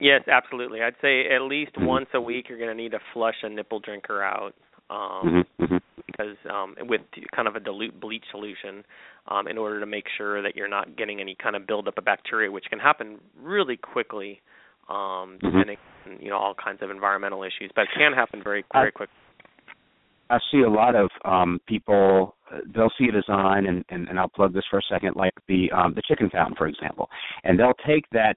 [0.00, 0.82] Yes, absolutely.
[0.82, 1.86] I'd say at least mm-hmm.
[1.86, 4.54] once a week you're going to need to flush a nipple drinker out
[4.90, 5.93] um, mm-hmm, mm-hmm.
[6.16, 7.00] Because um, with
[7.34, 8.84] kind of a dilute bleach solution
[9.28, 12.04] um, in order to make sure that you're not getting any kind of buildup of
[12.04, 14.40] bacteria, which can happen really quickly,
[14.88, 15.46] um, mm-hmm.
[15.46, 18.92] depending on you know all kinds of environmental issues, but it can happen very very
[18.92, 19.14] quickly.
[20.30, 22.36] I see a lot of um, people.
[22.74, 25.70] They'll see a design, and, and, and I'll plug this for a second, like the
[25.72, 27.08] um, the chicken fountain, for example,
[27.42, 28.36] and they'll take that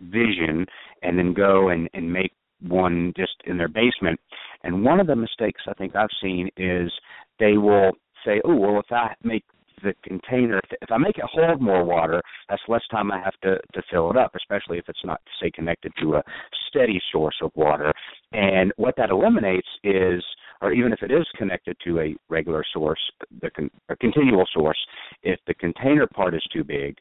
[0.00, 0.66] vision
[1.02, 2.32] and then go and, and make
[2.68, 4.18] one just in their basement.
[4.64, 6.90] And one of the mistakes I think I've seen is
[7.38, 7.92] they will
[8.24, 9.44] say, "Oh, well, if I make
[9.82, 13.56] the container, if I make it hold more water, that's less time I have to
[13.74, 16.22] to fill it up, especially if it's not say connected to a
[16.68, 17.92] steady source of water.
[18.32, 20.22] And what that eliminates is,
[20.60, 23.00] or even if it is connected to a regular source,
[23.40, 24.78] the con- a continual source,
[25.22, 26.96] if the container part is too big,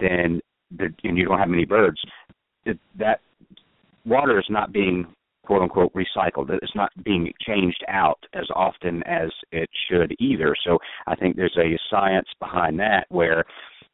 [0.00, 0.40] then
[0.76, 2.00] the, and you don't have many birds,
[2.64, 3.20] it, that
[4.06, 5.06] water is not being
[5.44, 6.50] quote unquote recycled.
[6.50, 10.54] It's not being changed out as often as it should either.
[10.64, 13.44] So I think there's a science behind that where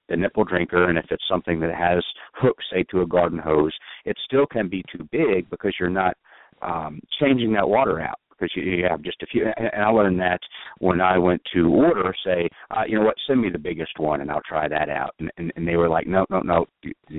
[0.08, 3.72] the nipple drinker and if it's something that has hooks say to a garden hose,
[4.04, 6.16] it still can be too big because you're not
[6.62, 9.46] um changing that water out because you, you have just a few.
[9.56, 10.40] And I learned that
[10.78, 14.20] when I went to order, say, uh, you know what, send me the biggest one
[14.20, 15.14] and I'll try that out.
[15.18, 16.66] And, and, and they were like, no, no, no,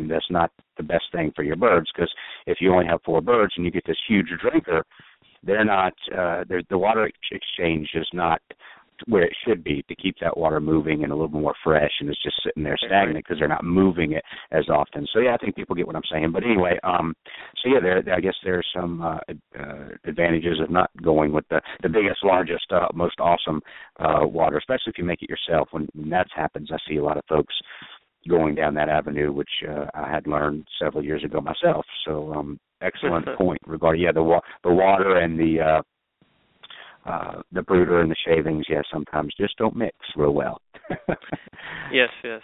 [0.09, 2.11] that's not the best thing for your birds because
[2.45, 4.83] if you only have four birds and you get this huge drinker,
[5.43, 8.41] they're not, uh, they're, the water exchange is not
[9.07, 12.09] where it should be to keep that water moving and a little more fresh and
[12.09, 15.05] it's just sitting there stagnant because they're not moving it as often.
[15.13, 16.31] So yeah i think people get what i'm saying.
[16.31, 17.13] But anyway um
[17.61, 19.19] so yeah there i guess there's some uh,
[19.59, 23.61] uh advantages of not going with the the biggest largest uh, most awesome
[23.99, 25.69] uh water especially if you make it yourself.
[25.71, 27.53] When, when that happens i see a lot of folks
[28.29, 31.85] going down that avenue, which uh, I had learned several years ago myself.
[32.05, 35.81] So, um, excellent point regarding yeah the wa- the water and the uh,
[37.05, 40.61] uh, the brooder and the shavings, yeah, sometimes just don't mix real well.
[41.91, 42.41] yes, yes.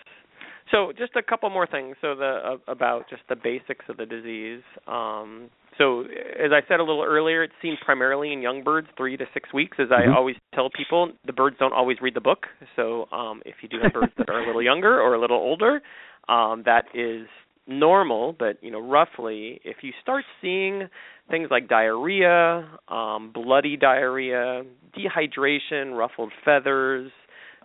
[0.72, 1.95] So just a couple more things.
[2.01, 4.62] So the uh, about just the basics of the disease.
[4.88, 9.18] Um, so as I said a little earlier, it's seen primarily in young birds, three
[9.18, 9.78] to six weeks.
[9.80, 10.12] As mm-hmm.
[10.12, 12.47] I always tell people, the birds don't always read the book.
[12.76, 15.38] So um, if you do have birds that are a little younger or a little
[15.38, 15.82] older,
[16.28, 17.28] um, that is
[17.70, 18.36] normal.
[18.38, 20.89] But you know, roughly, if you start seeing
[21.30, 24.63] things like diarrhea, um, bloody diarrhea,
[24.97, 27.11] dehydration, ruffled feathers,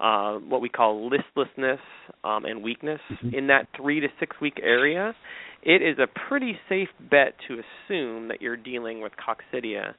[0.01, 1.81] uh, what we call listlessness
[2.25, 3.35] um, and weakness mm-hmm.
[3.35, 5.15] in that three to six week area,
[5.63, 9.95] it is a pretty safe bet to assume that you're dealing with coccidia.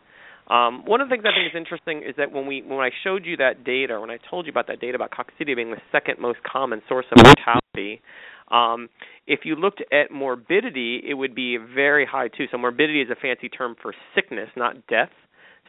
[0.48, 2.92] Um, one of the things I think is interesting is that when we when I
[3.04, 5.82] showed you that data, when I told you about that data about coccidia being the
[5.92, 8.02] second most common source of mortality,
[8.52, 8.90] um,
[9.28, 12.46] if you looked at morbidity, it would be very high too.
[12.52, 15.10] So morbidity is a fancy term for sickness, not death.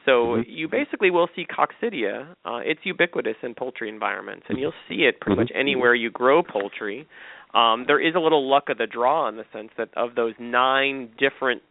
[0.05, 0.51] So mm-hmm.
[0.51, 2.37] you basically will see coccidia.
[2.45, 5.43] Uh, it's ubiquitous in poultry environments, and you'll see it pretty mm-hmm.
[5.43, 7.09] much anywhere you grow poultry.
[7.55, 10.35] Um, there is a little luck of the draw in the sense that of those
[10.39, 11.63] nine different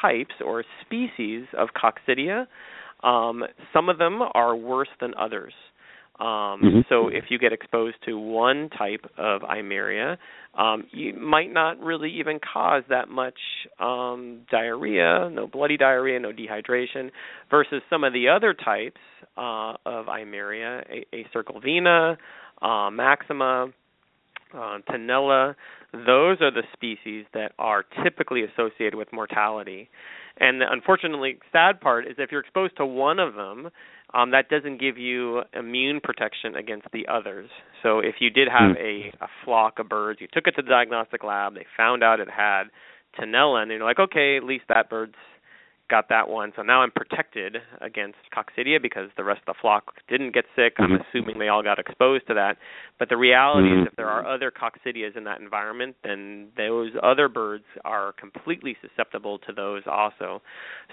[0.00, 2.46] types or species of coccidia,
[3.02, 5.52] um, some of them are worse than others.
[6.20, 6.80] Um, mm-hmm.
[6.88, 10.16] So if you get exposed to one type of Eimeria,
[10.56, 13.38] um, you might not really even cause that much
[13.80, 17.10] um, diarrhea, no bloody diarrhea, no dehydration,
[17.50, 19.00] versus some of the other types
[19.36, 22.16] uh, of Eimeria, Acervulina,
[22.62, 23.72] uh, Maxima,
[24.54, 25.56] uh, Tenella.
[25.92, 29.88] Those are the species that are typically associated with mortality.
[30.38, 33.70] And the unfortunately sad part is if you're exposed to one of them,
[34.14, 37.50] um, that doesn't give you immune protection against the others.
[37.82, 39.12] So if you did have mm.
[39.20, 42.20] a, a flock of birds, you took it to the diagnostic lab, they found out
[42.20, 42.64] it had
[43.18, 45.14] Tenella, and you're like, okay, at least that bird's
[45.90, 46.52] got that one.
[46.56, 50.74] So now I'm protected against coccidia because the rest of the flock didn't get sick.
[50.78, 51.02] I'm mm-hmm.
[51.08, 52.56] assuming they all got exposed to that.
[52.98, 53.82] But the reality mm-hmm.
[53.82, 58.76] is if there are other coccidias in that environment, then those other birds are completely
[58.80, 60.42] susceptible to those also.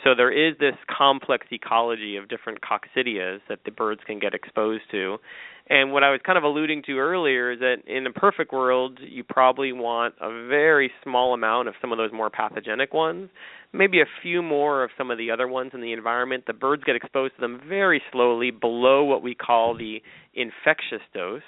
[0.03, 4.83] So there is this complex ecology of different coccidias that the birds can get exposed
[4.91, 5.17] to.
[5.69, 8.99] And what I was kind of alluding to earlier is that in a perfect world,
[9.01, 13.29] you probably want a very small amount of some of those more pathogenic ones
[13.73, 16.43] maybe a few more of some of the other ones in the environment.
[16.45, 20.01] The birds get exposed to them very slowly below what we call the
[20.33, 21.41] infectious dose.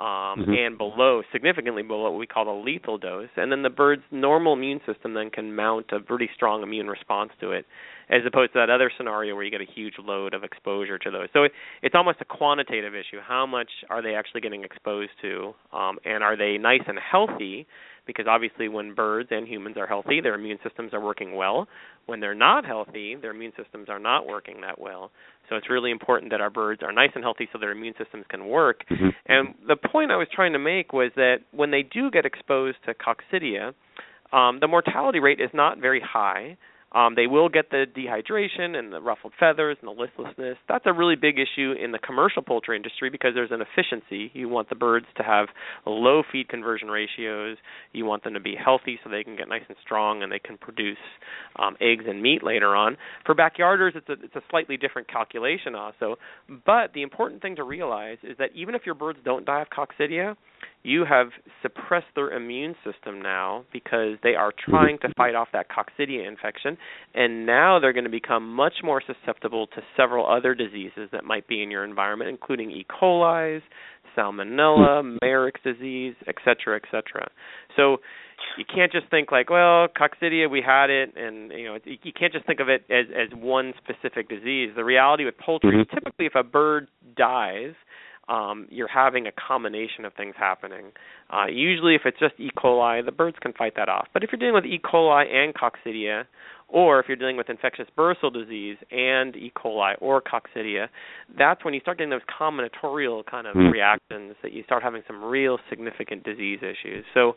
[0.00, 0.52] Um, mm-hmm.
[0.52, 4.54] and below, significantly below what we call the lethal dose, and then the bird's normal
[4.54, 7.66] immune system then can mount a pretty strong immune response to it,
[8.08, 11.10] as opposed to that other scenario where you get a huge load of exposure to
[11.10, 11.28] those.
[11.34, 13.20] So it, it's almost a quantitative issue.
[13.22, 17.66] How much are they actually getting exposed to, um, and are they nice and healthy?
[18.06, 21.68] because obviously when birds and humans are healthy, their immune systems are working well.
[22.06, 25.12] When they're not healthy, their immune systems are not working that well.
[25.50, 28.24] So it's really important that our birds are nice and healthy so their immune systems
[28.30, 28.84] can work.
[28.88, 29.08] Mm-hmm.
[29.26, 32.78] And the point I was trying to make was that when they do get exposed
[32.86, 33.74] to coccidia,
[34.32, 36.56] um, the mortality rate is not very high.
[36.92, 40.56] Um, they will get the dehydration and the ruffled feathers and the listlessness.
[40.68, 44.30] That's a really big issue in the commercial poultry industry because there's an efficiency.
[44.34, 45.48] You want the birds to have
[45.86, 47.58] low feed conversion ratios.
[47.92, 50.40] You want them to be healthy so they can get nice and strong and they
[50.40, 50.98] can produce
[51.56, 52.96] um, eggs and meat later on.
[53.24, 56.16] For backyarders, it's a it's a slightly different calculation also.
[56.66, 59.68] But the important thing to realize is that even if your birds don't die of
[59.70, 60.36] coccidia,
[60.82, 61.28] you have
[61.62, 66.76] suppressed their immune system now because they are trying to fight off that coccidia infection
[67.14, 71.46] and now they're going to become much more susceptible to several other diseases that might
[71.48, 72.86] be in your environment including E.
[72.90, 73.60] coli,
[74.16, 77.30] salmonella, Marek's disease, etc., etc.
[77.76, 77.98] So
[78.56, 82.32] you can't just think like, well, coccidia, we had it, and you know, you can't
[82.32, 84.70] just think of it as as one specific disease.
[84.74, 85.94] The reality with poultry, mm-hmm.
[85.94, 87.74] typically, if a bird dies,
[88.30, 90.92] um, you're having a combination of things happening.
[91.30, 92.50] Uh, usually, if it's just E.
[92.56, 94.06] coli, the birds can fight that off.
[94.14, 94.80] But if you're dealing with E.
[94.82, 96.24] coli and coccidia,
[96.68, 99.52] or if you're dealing with infectious bursal disease and E.
[99.56, 100.86] coli or coccidia,
[101.36, 103.72] that's when you start getting those combinatorial kind of mm.
[103.72, 107.04] reactions that you start having some real significant disease issues.
[107.12, 107.32] So,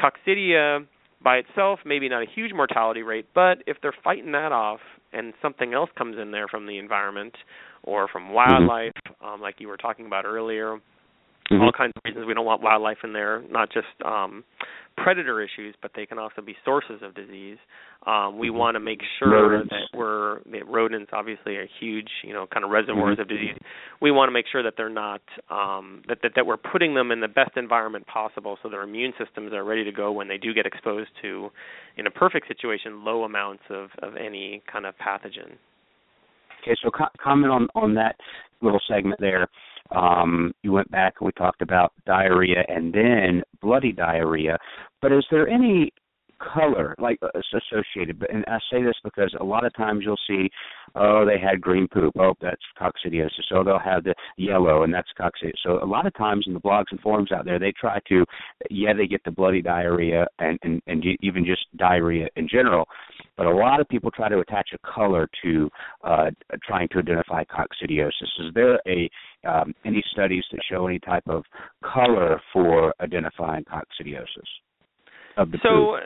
[0.00, 0.86] coccidia
[1.24, 4.80] by itself, maybe not a huge mortality rate, but if they're fighting that off
[5.12, 7.34] and something else comes in there from the environment
[7.82, 9.24] or from wildlife, mm-hmm.
[9.26, 10.78] um, like you were talking about earlier,
[11.50, 11.62] mm-hmm.
[11.62, 14.44] all kinds of reasons we don't want wildlife in there, not just um,
[14.96, 17.58] predator issues, but they can also be sources of disease.
[18.06, 18.56] Um, we mm-hmm.
[18.56, 19.70] want to make sure rodents.
[19.70, 23.22] that we're that rodents obviously are huge, you know, kind of reservoirs mm-hmm.
[23.22, 23.56] of disease.
[24.00, 25.20] We want to make sure that they're not
[25.50, 29.12] um, that, that that we're putting them in the best environment possible, so their immune
[29.22, 31.50] systems are ready to go when they do get exposed to,
[31.96, 35.58] in a perfect situation, low amounts of of any kind of pathogen.
[36.62, 38.16] Okay, so co- comment on on that
[38.62, 39.48] little segment there.
[39.94, 44.58] Um, you went back and we talked about diarrhea and then bloody diarrhea.
[45.02, 45.92] But is there any
[46.38, 47.28] color like uh,
[47.62, 50.48] associated but and i say this because a lot of times you'll see
[50.94, 52.14] oh they had green poop.
[52.18, 53.30] Oh that's coccidiosis.
[53.48, 56.60] So they'll have the yellow and that's coccidiosis so a lot of times in the
[56.60, 58.24] blogs and forums out there they try to
[58.70, 62.86] yeah they get the bloody diarrhea and and, and even just diarrhea in general
[63.36, 65.70] but a lot of people try to attach a color to
[66.04, 66.30] uh,
[66.66, 68.10] trying to identify coccidiosis.
[68.40, 69.10] Is there a
[69.46, 71.44] um, any studies that show any type of
[71.84, 74.26] color for identifying coccidiosis
[75.36, 76.00] of the so uh,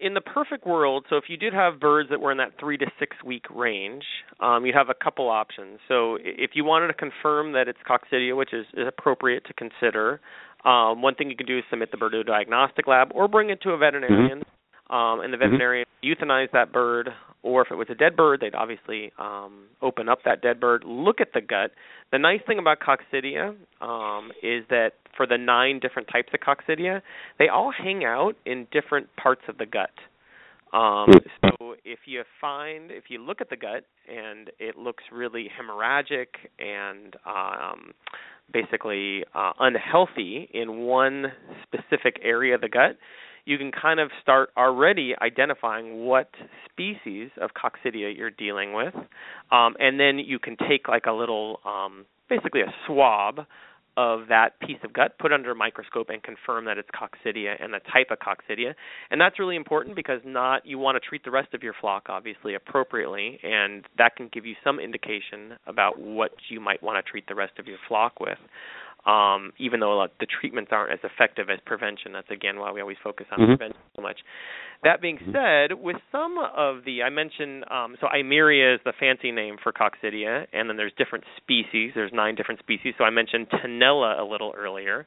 [0.00, 2.76] in the perfect world so if you did have birds that were in that three
[2.76, 4.04] to six week range
[4.40, 8.36] um, you'd have a couple options so if you wanted to confirm that it's coccidia
[8.36, 10.20] which is, is appropriate to consider
[10.64, 13.28] um, one thing you can do is submit the bird to a diagnostic lab or
[13.28, 14.50] bring it to a veterinarian mm-hmm
[14.90, 15.44] um, and the mm-hmm.
[15.44, 16.24] veterinarian mm-hmm.
[16.24, 17.08] euthanize that bird,
[17.44, 20.82] or if it was a dead bird, they'd obviously um, open up that dead bird,
[20.84, 21.72] look at the gut.
[22.10, 27.02] The nice thing about coccidia um, is that for the nine different types of coccidia,
[27.38, 29.90] they all hang out in different parts of the gut.
[30.72, 31.10] Um,
[31.42, 36.26] so if you find, if you look at the gut and it looks really hemorrhagic
[36.58, 37.92] and um,
[38.52, 41.26] basically uh, unhealthy in one
[41.62, 42.96] specific area of the gut,
[43.44, 46.30] you can kind of start already identifying what
[46.70, 48.94] species of coccidia you're dealing with,
[49.52, 53.40] um, and then you can take like a little, um, basically a swab
[53.96, 57.72] of that piece of gut, put under a microscope, and confirm that it's coccidia and
[57.72, 58.74] the type of coccidia.
[59.10, 62.06] And that's really important because not you want to treat the rest of your flock
[62.08, 67.08] obviously appropriately, and that can give you some indication about what you might want to
[67.08, 68.38] treat the rest of your flock with
[69.06, 72.12] um, even though the treatments aren't as effective as prevention.
[72.12, 73.52] That's again why we always focus on mm-hmm.
[73.52, 74.18] prevention so much.
[74.82, 75.32] That being mm-hmm.
[75.32, 79.72] said, with some of the I mentioned, um, so Eimeria is the fancy name for
[79.72, 81.92] coccidia, and then there's different species.
[81.94, 82.94] There's nine different species.
[82.98, 85.06] So I mentioned Tenella a little earlier.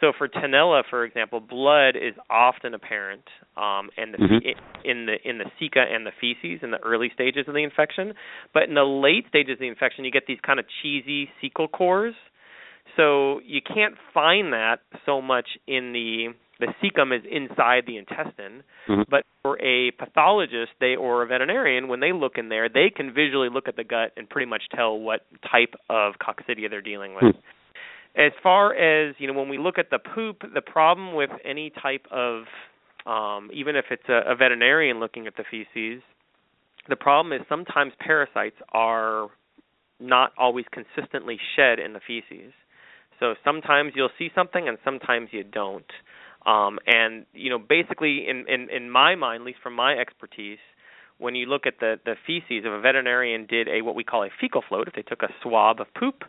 [0.00, 3.22] So for Tenella, for example, blood is often apparent
[3.56, 4.48] um, and the, mm-hmm.
[4.84, 5.44] in the in the
[5.80, 8.14] and the feces in the early stages of the infection,
[8.52, 11.70] but in the late stages of the infection, you get these kind of cheesy cecal
[11.70, 12.14] cores
[12.96, 18.62] so you can't find that so much in the the cecum is inside the intestine,
[18.88, 19.02] mm-hmm.
[19.10, 23.12] but for a pathologist, they or a veterinarian, when they look in there, they can
[23.12, 27.14] visually look at the gut and pretty much tell what type of coccidia they're dealing
[27.14, 27.24] with.
[27.24, 27.38] Mm-hmm.
[28.16, 31.72] As far as you know, when we look at the poop, the problem with any
[31.82, 32.44] type of
[33.06, 36.02] um, even if it's a, a veterinarian looking at the feces,
[36.88, 39.28] the problem is sometimes parasites are
[40.00, 42.52] not always consistently shed in the feces.
[43.20, 45.90] So sometimes you'll see something and sometimes you don't.
[46.46, 50.58] Um, and you know, basically, in, in in my mind, at least from my expertise,
[51.18, 54.24] when you look at the the feces, if a veterinarian did a what we call
[54.24, 56.24] a fecal float, if they took a swab of poop,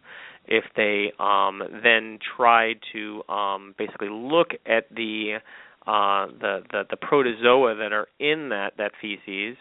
[0.45, 5.39] if they um, then tried to um, basically look at the
[5.85, 9.57] uh, the, the the protozoa that are in that that feces,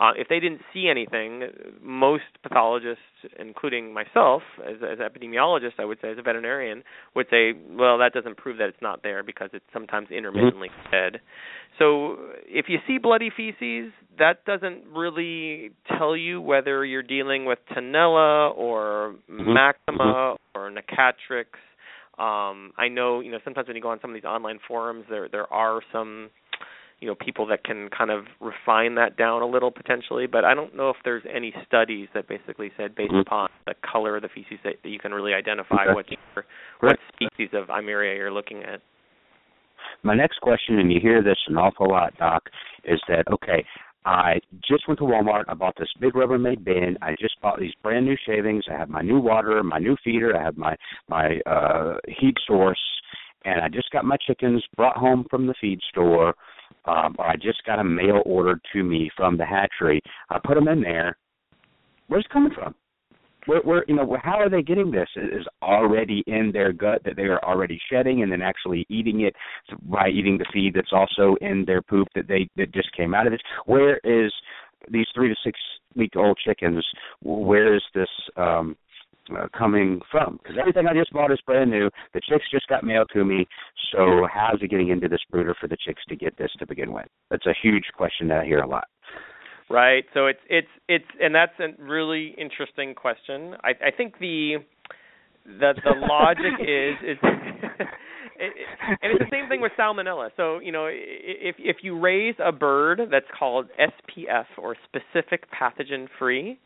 [0.00, 1.42] uh, if they didn't see anything,
[1.82, 3.02] most pathologists,
[3.38, 6.82] including myself as, as epidemiologist, I would say as a veterinarian,
[7.14, 10.90] would say, well, that doesn't prove that it's not there because it's sometimes intermittently mm-hmm.
[10.90, 11.20] fed.
[11.78, 17.58] So if you see bloody feces, that doesn't really tell you whether you're dealing with
[17.76, 19.52] Tenella or mm-hmm.
[19.52, 20.58] Maxima mm-hmm.
[20.58, 21.46] or Necatrix.
[22.18, 25.04] Um, I know, you know, sometimes when you go on some of these online forums,
[25.10, 26.30] there there are some
[27.00, 30.54] you know people that can kind of refine that down a little potentially but i
[30.54, 33.20] don't know if there's any studies that basically said based mm-hmm.
[33.20, 35.94] upon the color of the feces that, that you can really identify okay.
[35.94, 36.44] what
[36.80, 38.80] what species of Eimeria you're looking at
[40.02, 42.44] my next question and you hear this an awful lot doc
[42.84, 43.64] is that okay
[44.02, 45.44] I just went to Walmart.
[45.46, 46.96] I bought this big Rubbermaid bin.
[47.02, 48.64] I just bought these brand new shavings.
[48.66, 50.34] I have my new water, my new feeder.
[50.34, 50.74] I have my
[51.08, 52.80] my uh heat source,
[53.44, 56.34] and I just got my chickens brought home from the feed store
[56.86, 60.00] um, or I just got a mail order to me from the hatchery.
[60.30, 61.16] I put them in there.
[62.08, 62.74] Where's it coming from?
[63.46, 65.08] Where, where you know, how are they getting this?
[65.16, 69.22] It is already in their gut that they are already shedding, and then actually eating
[69.22, 69.34] it
[69.84, 73.26] by eating the feed that's also in their poop that they that just came out
[73.26, 73.40] of this.
[73.64, 74.32] Where is
[74.90, 75.58] these three to six
[75.96, 76.84] week old chickens?
[77.22, 78.08] Where is this?
[78.36, 78.76] um
[79.36, 80.38] uh, coming from?
[80.42, 81.90] Because everything I just bought is brand new.
[82.14, 83.46] The chicks just got mailed to me.
[83.92, 86.92] So how's it getting into this brooder for the chicks to get this to begin
[86.92, 87.06] with?
[87.30, 88.84] That's a huge question that I hear a lot.
[89.70, 90.04] Right.
[90.14, 93.54] So it's it's it's and that's a really interesting question.
[93.62, 94.56] I I think the
[95.46, 97.18] the the logic is is
[98.40, 98.52] it,
[99.02, 100.30] and it's the same thing with salmonella.
[100.36, 106.08] So you know, if if you raise a bird that's called SPF or specific pathogen
[106.18, 106.58] free,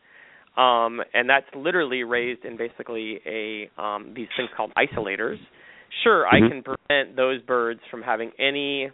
[0.57, 5.37] um, and that's literally raised in basically a um, these things called isolators.
[6.03, 6.45] Sure, mm-hmm.
[6.45, 8.89] I can prevent those birds from having any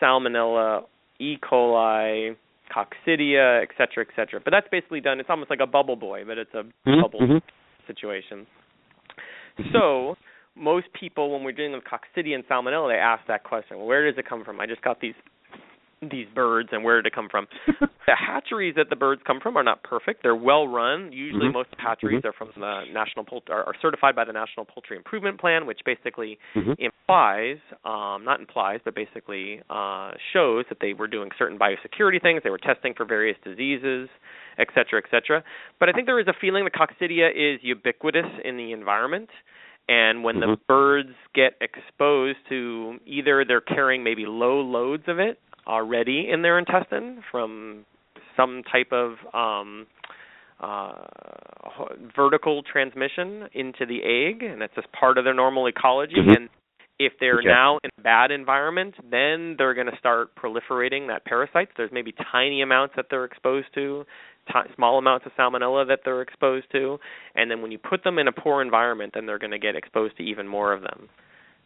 [0.00, 0.82] salmonella,
[1.20, 1.36] E.
[1.38, 2.36] coli,
[2.74, 4.40] coccidia, et cetera, et cetera.
[4.42, 5.20] But that's basically done.
[5.20, 7.02] It's almost like a bubble boy, but it's a mm-hmm.
[7.02, 7.38] bubble mm-hmm.
[7.86, 8.46] situation.
[9.72, 10.16] So
[10.56, 14.10] most people, when we're dealing with coccidia and salmonella, they ask that question: well, Where
[14.10, 14.60] does it come from?
[14.60, 15.14] I just got these
[16.10, 17.46] these birds, and where did it come from?
[17.66, 20.22] the hatcheries that the birds come from are not perfect.
[20.22, 21.12] They're well run.
[21.12, 21.52] Usually, mm-hmm.
[21.52, 22.28] most hatcheries mm-hmm.
[22.28, 25.80] are from the national Poult- are, are certified by the National Poultry Improvement Plan, which
[25.84, 26.72] basically mm-hmm.
[26.78, 32.42] implies, um, not implies, but basically uh, shows that they were doing certain biosecurity things.
[32.44, 34.08] They were testing for various diseases
[34.58, 35.42] et cetera, et cetera.
[35.80, 39.30] But I think there is a feeling that coccidia is ubiquitous in the environment.
[39.88, 40.52] And when mm-hmm.
[40.52, 46.42] the birds get exposed to either they're carrying maybe low loads of it already in
[46.42, 47.84] their intestine from
[48.36, 49.86] some type of um,
[50.60, 50.92] uh,
[52.14, 56.14] vertical transmission into the egg, and it's just part of their normal ecology.
[56.16, 56.30] Mm-hmm.
[56.30, 56.48] And
[56.98, 57.48] if they're okay.
[57.48, 61.72] now in a bad environment, then they're going to start proliferating that parasites.
[61.76, 64.04] There's maybe tiny amounts that they're exposed to,
[64.48, 66.98] t- small amounts of salmonella that they're exposed to,
[67.34, 69.74] and then when you put them in a poor environment, then they're going to get
[69.74, 71.08] exposed to even more of them.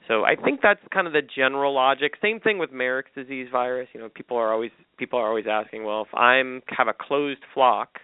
[0.08, 2.12] So I think that's kind of the general logic.
[2.22, 3.88] Same thing with Marek's disease virus.
[3.92, 7.42] You know, people are always people are always asking, well, if I'm have a closed
[7.54, 7.98] flock,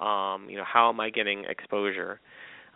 [0.00, 2.20] um, you know, how am I getting exposure?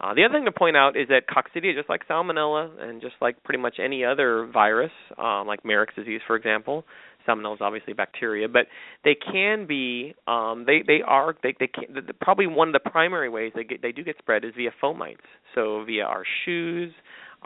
[0.00, 3.14] Uh, the other thing to point out is that coccidia, just like salmonella and just
[3.20, 6.84] like pretty much any other virus, uh, like Marek's disease, for example,
[7.28, 8.66] salmonella is obviously bacteria, but
[9.04, 12.90] they can be um, they they are they they can, the, probably one of the
[12.90, 15.16] primary ways they get they do get spread is via fomites.
[15.54, 16.92] So via our shoes,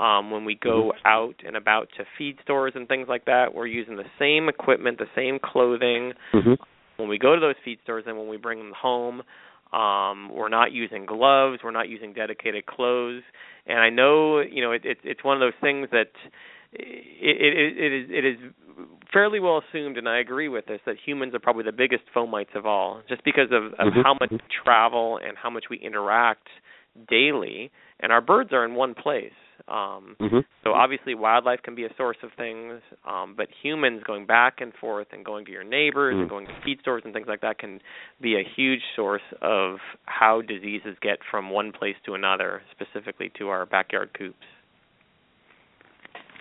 [0.01, 1.07] um, when we go mm-hmm.
[1.07, 4.99] out and about to feed stores and things like that, we're using the same equipment,
[4.99, 6.13] the same clothing.
[6.33, 6.55] Mm-hmm.
[6.97, 9.23] When we go to those feed stores and when we bring them home,
[9.73, 11.59] um, we're not using gloves.
[11.65, 13.23] We're not using dedicated clothes.
[13.67, 16.11] And I know, you know, it, it, it's one of those things that
[16.73, 16.83] it,
[17.23, 18.37] it, it is it is
[19.13, 22.55] fairly well assumed, and I agree with this, that humans are probably the biggest fomites
[22.57, 24.01] of all, just because of, of mm-hmm.
[24.03, 26.49] how much we travel and how much we interact
[27.09, 27.71] daily.
[28.01, 29.33] And our birds are in one place.
[29.67, 30.41] Um, mm-hmm.
[30.63, 34.73] So obviously, wildlife can be a source of things, um, but humans going back and
[34.75, 36.23] forth and going to your neighbors mm-hmm.
[36.23, 37.81] and going to feed stores and things like that can
[38.21, 43.49] be a huge source of how diseases get from one place to another, specifically to
[43.49, 44.45] our backyard coops.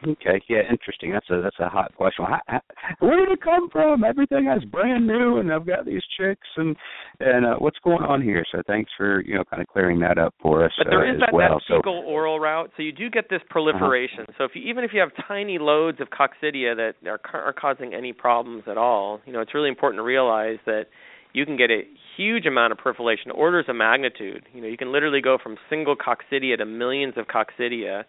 [0.06, 1.12] Okay, yeah, interesting.
[1.12, 2.26] That's a that's a hot question.
[2.26, 2.62] How, how,
[3.00, 4.04] where did it come from?
[4.04, 6.76] Everything is brand new, and I've got these chicks, and
[7.20, 8.44] and uh, what's going on here?
[8.52, 10.72] So thanks for you know kind of clearing that up for us.
[10.78, 11.62] But there uh, is as that, well.
[11.70, 14.22] that fecal oral route, so you do get this proliferation.
[14.22, 14.34] Uh-huh.
[14.40, 17.94] So if you, even if you have tiny loads of coccidia that are, are causing
[17.94, 20.86] any problems at all, you know it's really important to realize that
[21.34, 21.82] you can get a
[22.16, 24.48] huge amount of proliferation, orders of magnitude.
[24.54, 28.04] You know, you can literally go from single coccidia to millions of coccidia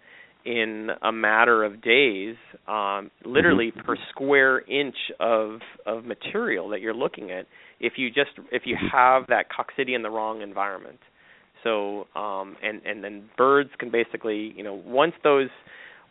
[0.44, 2.36] in a matter of days,
[2.68, 3.86] um, literally mm-hmm.
[3.86, 7.46] per square inch of of material that you're looking at.
[7.80, 10.98] If you just if you have that coccidia in the wrong environment,
[11.62, 15.48] so um, and and then birds can basically you know once those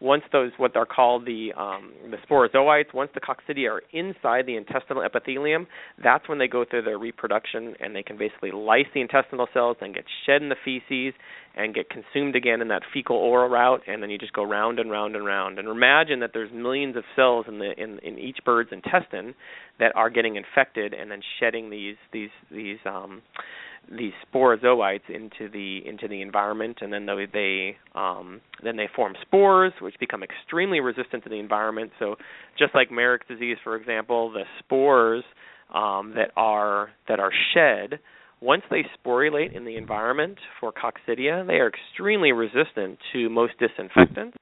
[0.04, 4.58] once those what are called the um, the sporozoites, once the coccidia are inside the
[4.58, 5.66] intestinal epithelium,
[6.04, 9.78] that's when they go through their reproduction and they can basically lyse the intestinal cells
[9.80, 11.14] and get shed in the feces
[11.56, 14.80] and get consumed again in that fecal oral route, and then you just go round
[14.80, 15.58] and round and round.
[15.58, 19.34] And imagine that there's millions of cells in the in, in each bird's intestine
[19.80, 23.22] that are getting infected and then shedding these these these um,
[23.92, 29.14] these sporozoites into the into the environment, and then they, they um, then they form
[29.22, 31.92] spores, which become extremely resistant to the environment.
[32.00, 32.16] So,
[32.58, 35.24] just like Marek's disease, for example, the spores
[35.74, 38.00] um, that are that are shed
[38.42, 44.38] once they sporulate in the environment for coccidia, they are extremely resistant to most disinfectants.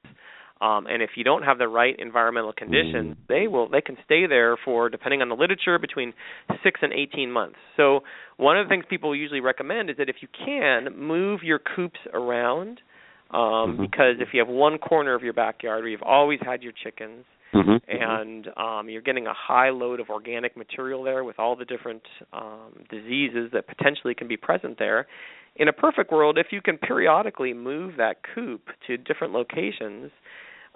[0.62, 4.26] Um, and if you don't have the right environmental conditions, they will they can stay
[4.28, 6.14] there for depending on the literature between
[6.62, 7.58] six and eighteen months.
[7.76, 8.00] So
[8.36, 11.98] one of the things people usually recommend is that if you can move your coops
[12.14, 12.80] around,
[13.32, 13.82] um, mm-hmm.
[13.82, 17.24] because if you have one corner of your backyard where you've always had your chickens,
[17.54, 17.76] Mm-hmm.
[17.86, 22.00] and um, you're getting a high load of organic material there with all the different
[22.32, 25.06] um, diseases that potentially can be present there.
[25.56, 30.10] In a perfect world, if you can periodically move that coop to different locations,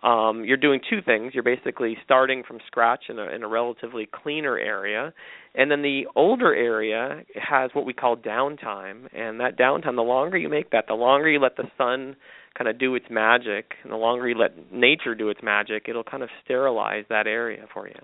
[0.02, 1.32] um, you're doing two things.
[1.34, 5.12] You're basically starting from scratch in a, in a relatively cleaner area,
[5.54, 9.08] and then the older area has what we call downtime.
[9.14, 12.16] And that downtime, the longer you make that, the longer you let the sun
[12.56, 16.04] kind of do its magic, and the longer you let nature do its magic, it'll
[16.04, 17.94] kind of sterilize that area for you.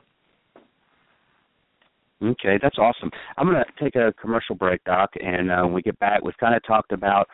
[2.23, 3.11] Okay, that's awesome.
[3.37, 6.37] I'm going to take a commercial break, Doc, and uh, when we get back, we've
[6.39, 7.29] kind of talked about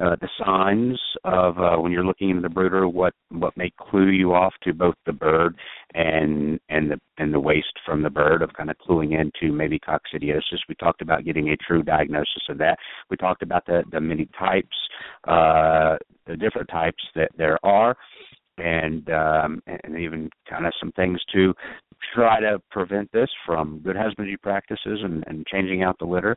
[0.00, 4.08] uh, the signs of uh, when you're looking into the brooder, what what may clue
[4.08, 5.56] you off to both the bird
[5.94, 9.78] and and the and the waste from the bird of kind of cluing into maybe
[9.78, 10.58] coccidiosis.
[10.68, 12.78] We talked about getting a true diagnosis of that.
[13.10, 14.76] We talked about the the many types,
[15.28, 15.96] uh,
[16.26, 17.96] the different types that there are
[18.60, 21.54] and um, and even kind of some things to
[22.14, 26.36] try to prevent this from good husbandry practices and, and changing out the litter.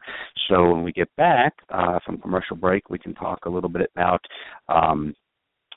[0.50, 3.90] So when we get back uh, from commercial break, we can talk a little bit
[3.96, 4.22] about
[4.70, 5.14] um,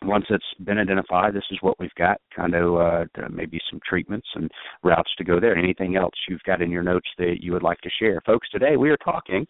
[0.06, 4.26] once it's been identified, this is what we've got, kind of uh, maybe some treatments
[4.34, 4.50] and
[4.82, 5.56] routes to go there.
[5.56, 8.20] Anything else you've got in your notes that you would like to share?
[8.24, 9.46] Folks, today we are talking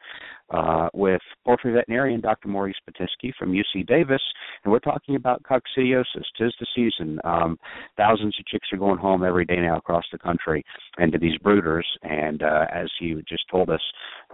[0.51, 2.49] uh, with poultry veterinarian Dr.
[2.49, 4.23] Maurice Pitesky from UC Davis,
[4.65, 6.25] and we're talking about coccidiosis.
[6.39, 7.19] Tis the season.
[7.25, 7.59] Um,
[7.97, 10.65] thousands of chicks are going home every day now across the country
[10.99, 13.83] and to these brooders, and uh, as he just told us,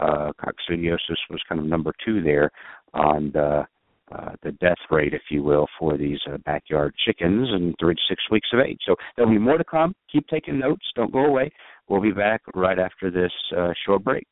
[0.01, 2.51] uh, coccidiosis was kind of number two there
[2.95, 3.66] on the
[4.14, 8.00] uh, the death rate, if you will, for these uh, backyard chickens in three to
[8.08, 8.78] six weeks of age.
[8.86, 9.94] So there'll be more to come.
[10.10, 10.84] Keep taking notes.
[10.94, 11.50] Don't go away.
[11.88, 14.26] We'll be back right after this uh, short break.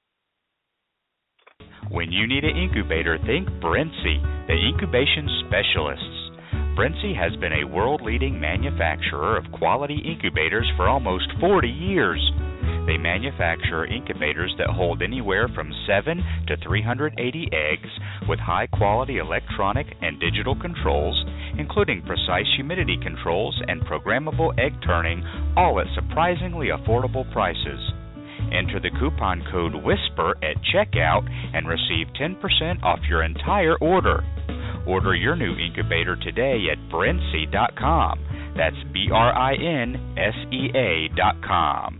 [1.91, 6.21] When you need an incubator, think Brinsea, the incubation specialists.
[6.77, 12.21] Brinsea has been a world leading manufacturer of quality incubators for almost 40 years.
[12.87, 17.91] They manufacture incubators that hold anywhere from 7 to 380 eggs
[18.29, 21.25] with high quality electronic and digital controls,
[21.59, 25.23] including precise humidity controls and programmable egg turning,
[25.57, 27.81] all at surprisingly affordable prices.
[28.53, 34.25] Enter the coupon code WHISPER at checkout and receive 10% off your entire order.
[34.87, 38.19] Order your new incubator today at brinsea.com.
[38.57, 42.00] That's B R I N S E A.com.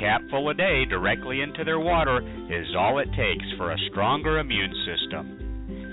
[0.00, 4.72] capful a day directly into their water is all it takes for a stronger immune
[4.88, 5.36] system.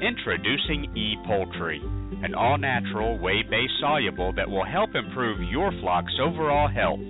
[0.02, 1.82] Introducing E Poultry,
[2.24, 7.02] an all natural, whey based soluble that will help improve your flock's overall health.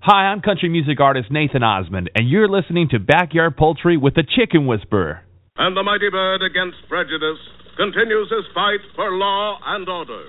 [0.00, 4.22] Hi, I'm country music artist Nathan Osmond, and you're listening to Backyard Poultry with the
[4.22, 5.26] Chicken Whisperer.
[5.56, 7.42] And the mighty bird against prejudice
[7.76, 10.22] continues his fight for law and order.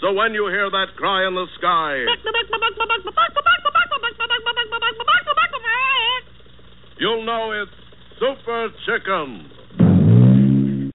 [0.00, 2.02] So when you hear that cry in the sky,
[6.98, 7.70] you'll know it's
[8.18, 10.90] Super Chicken.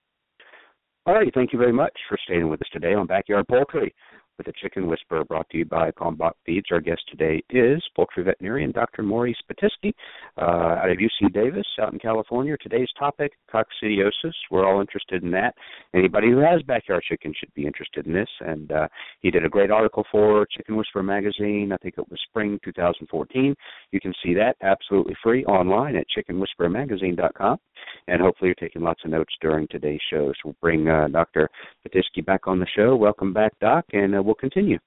[1.06, 3.96] All right, thank you very much for staying with us today on Backyard Poultry
[4.42, 6.66] with the Chicken Whisperer brought to you by Kalmbach Feeds.
[6.72, 9.04] Our guest today is poultry veterinarian Dr.
[9.04, 9.94] Maurice Pitesky
[10.38, 12.56] uh, out of UC Davis out in California.
[12.60, 14.34] Today's topic, coccidiosis.
[14.50, 15.54] We're all interested in that.
[15.94, 18.30] Anybody who has backyard chickens should be interested in this.
[18.40, 18.88] And uh,
[19.22, 21.72] he did a great article for Chicken Whisperer magazine.
[21.72, 23.54] I think it was spring 2014.
[23.92, 27.60] You can see that absolutely free online at chickenwhisperermagazine.com.
[28.08, 30.30] And hopefully you're taking lots of notes during today's show.
[30.34, 31.50] So we'll bring uh, Dr.
[31.86, 32.96] Pitesky back on the show.
[32.96, 34.80] Welcome back, Doc, and uh, we'll continue.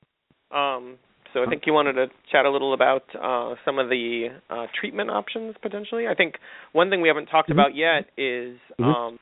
[0.51, 0.97] Um,
[1.33, 4.67] so I think you wanted to chat a little about uh, some of the uh,
[4.79, 6.07] treatment options potentially.
[6.07, 6.35] I think
[6.73, 7.55] one thing we haven't talked Mhm.
[7.55, 8.85] about yet is Mhm.
[8.85, 9.19] um,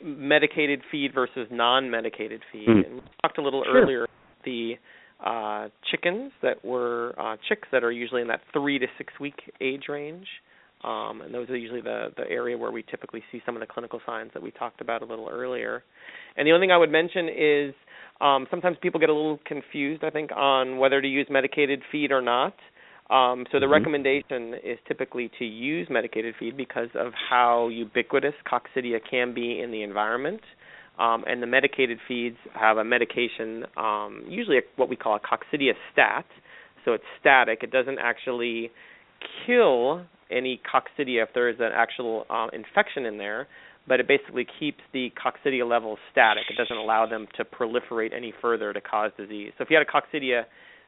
[0.00, 2.68] medicated feed versus non-medicated feed.
[2.68, 2.86] Mm.
[2.86, 3.82] And we talked a little Sure.
[3.82, 4.06] earlier
[4.44, 4.78] the
[5.24, 9.50] uh, chickens that were uh, chicks that are usually in that three to six week
[9.60, 10.28] age range.
[10.84, 13.66] Um, and those are usually the, the area where we typically see some of the
[13.66, 15.82] clinical signs that we talked about a little earlier.
[16.36, 17.74] And the only thing I would mention is
[18.20, 22.12] um, sometimes people get a little confused, I think, on whether to use medicated feed
[22.12, 22.54] or not.
[23.08, 23.70] Um, so the Mhm.
[23.70, 29.70] recommendation is typically to use medicated feed because of how ubiquitous coccidia can be in
[29.70, 30.42] the environment.
[30.98, 35.20] Um, and the medicated feeds have a medication, um, usually a, what we call a
[35.20, 36.26] coccidia stat.
[36.84, 37.62] So it's static.
[37.62, 38.72] It doesn't actually
[39.46, 43.46] kill any coccidia if there is an actual uh, infection in there,
[43.88, 46.44] but it basically keeps the coccidia levels static.
[46.50, 49.52] It doesn't allow them to proliferate any further to cause disease.
[49.58, 50.44] So if you had a coccidia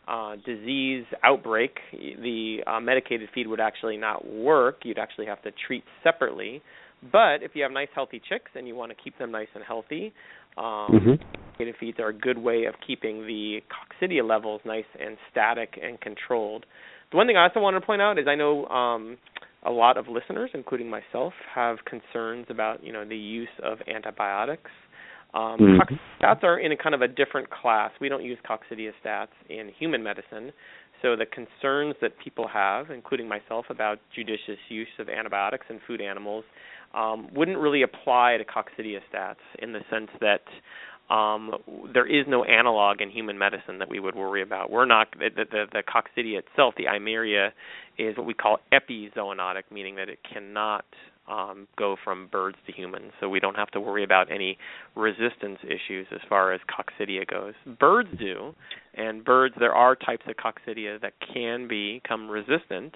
[0.09, 4.81] uh, disease outbreak, the uh, medicated feed would actually not work.
[4.85, 6.63] You'd actually have to treat separately.
[7.13, 9.63] But if you have nice, healthy chicks and you want to keep them nice and
[9.63, 10.13] healthy,
[10.57, 11.21] um, Mhm.
[11.59, 16.01] medicated feeds are a good way of keeping the coccidia levels nice and static and
[16.01, 16.67] controlled.
[17.11, 19.17] The one thing I also wanted to point out is I know um,
[19.65, 24.71] a lot of listeners, including myself, have concerns about you know the use of antibiotics.
[25.35, 25.99] Um, Mhm.
[26.21, 27.93] Stats are in a kind of a different class.
[28.01, 30.53] We don't use coccidia stats in human medicine.
[31.03, 36.01] So the concerns that people have, including myself, about judicious use of antibiotics in food
[36.01, 36.45] animals,
[36.95, 40.43] um, wouldn't really apply to coccidia stats in the sense that
[41.11, 41.55] um,
[41.95, 44.71] there is no analog in human medicine that we would worry about.
[44.71, 47.51] We're not the, the, the coccidia itself, the Eimeria,
[47.99, 50.85] is what we call epizoonotic, meaning that it cannot
[51.29, 53.13] um, go from birds to humans.
[53.21, 54.59] So we don't have to worry about any
[54.97, 57.55] resistance issues as far as coccidia goes.
[57.79, 58.55] Birds do,
[58.95, 62.95] and birds there are types of coccidia that can become resistant,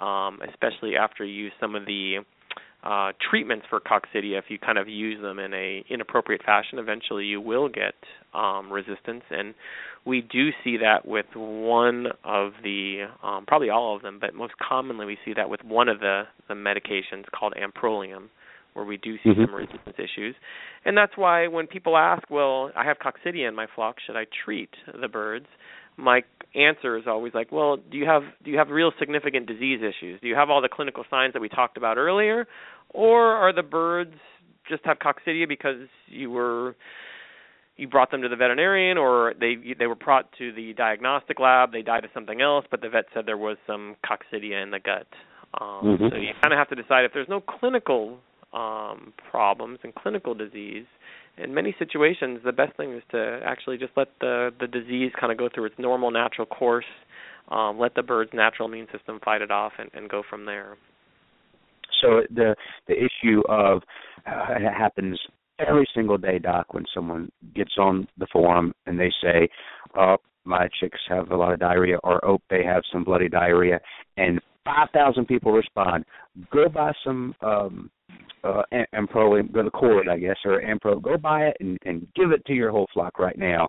[0.00, 2.18] um, especially after you use some of the
[2.84, 7.24] uh, treatments for coccidia, if you kind of use them in a inappropriate fashion, eventually
[7.24, 7.94] you will get
[8.34, 9.54] um, resistance, and
[10.04, 14.54] we do see that with one of the, um, probably all of them, but most
[14.58, 18.28] commonly we see that with one of the the medications called amprolium,
[18.74, 19.46] where we do see Mhm.
[19.46, 20.36] some resistance issues,
[20.84, 24.26] and that's why when people ask, well, I have coccidia in my flock, should I
[24.44, 25.46] treat the birds?
[25.98, 26.22] My
[26.54, 30.20] answer is always like, well, do you have do you have real significant disease issues?
[30.20, 32.46] Do you have all the clinical signs that we talked about earlier,
[32.90, 34.14] or are the birds
[34.68, 36.76] just have coccidia because you were
[37.76, 41.72] you brought them to the veterinarian, or they they were brought to the diagnostic lab,
[41.72, 44.80] they died of something else, but the vet said there was some coccidia in the
[44.80, 45.06] gut.
[45.60, 46.10] Um, Mhm.
[46.10, 48.20] So you kind of have to decide if there's no clinical
[48.52, 50.86] um, problems and clinical disease
[51.42, 55.32] in many situations, the best thing is to actually just let the the disease kind
[55.32, 56.84] of go through its normal natural course.
[57.50, 60.76] Um, let the bird's natural immune system fight it off and, and go from there.
[62.02, 62.54] So the
[62.86, 63.82] the issue of
[64.26, 65.18] uh, it happens
[65.58, 69.48] every single day, Doc, when someone gets on the forum and they say,
[69.96, 73.80] "Oh, my chicks have a lot of diarrhea," or "Oh, they have some bloody diarrhea,"
[74.16, 76.04] and five thousand people respond,
[76.52, 77.90] "Go buy some um,
[78.44, 78.62] uh,
[78.94, 82.52] Ampro, the Corid, I guess, or Ampro, go buy it and, and give it to
[82.52, 83.68] your whole flock right now.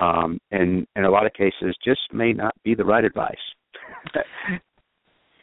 [0.00, 3.36] Um, and in a lot of cases, just may not be the right advice.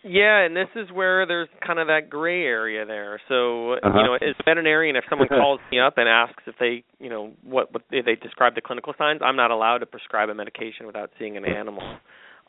[0.08, 3.20] Yeah, and this is where there's kind of that gray area there.
[3.28, 3.90] So, uh-huh.
[3.90, 7.10] you know, as a veterinarian, if someone calls me up and asks if they, you
[7.10, 10.86] know, what, what they describe the clinical signs, I'm not allowed to prescribe a medication
[10.86, 11.98] without seeing an animal.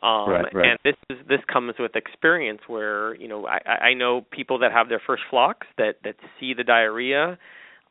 [0.03, 0.71] Um, right, right.
[0.71, 4.73] And this is this comes with experience, where you know I, I know people that
[4.73, 7.39] have their first flocks that that see the diarrhea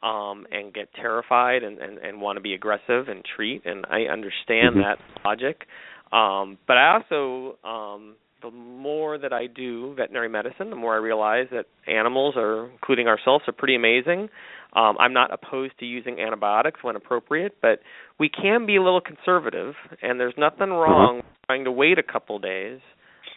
[0.03, 4.03] um, and get terrified and, and, and want to be aggressive and treat, and I
[4.11, 4.81] understand mm-hmm.
[4.81, 5.63] that logic.
[6.11, 8.15] Um, but I also um,
[8.45, 13.07] the more that I do veterinary medicine, the more I realize that animals are, including
[13.07, 14.29] ourselves, are pretty amazing.
[14.73, 17.79] Um, I'm not opposed to using antibiotics when appropriate, but
[18.19, 21.29] we can be a little conservative, and there's nothing wrong uh-huh.
[21.47, 22.79] trying to wait a couple days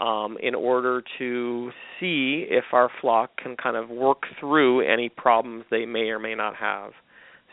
[0.01, 5.65] um, in order to see if our flock can kind of work through any problems
[5.71, 6.91] they may or may not have.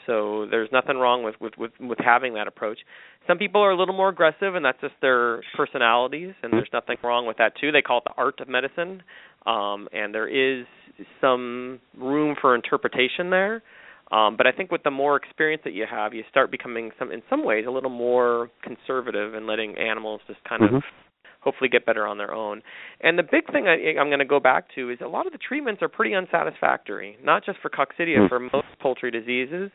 [0.05, 2.79] So there's nothing wrong with, with, with, with having that approach.
[3.27, 6.97] Some people are a little more aggressive, and that's just their personalities, and there's nothing
[7.03, 7.71] wrong with that too.
[7.71, 9.01] They call it the art of medicine,
[9.45, 10.65] um, and there is
[11.19, 13.63] some room for interpretation there.
[14.11, 17.11] Um, but I think with the more experience that you have, you start becoming some,
[17.11, 20.75] in some ways, a little more conservative and letting animals just kind mm-hmm.
[20.75, 20.83] of
[21.45, 22.61] hopefully get better on their own.
[22.99, 25.31] And the big thing I, I'm going to go back to is a lot of
[25.31, 28.27] the treatments are pretty unsatisfactory, not just for coccidia, mm-hmm.
[28.27, 29.71] for most poultry diseases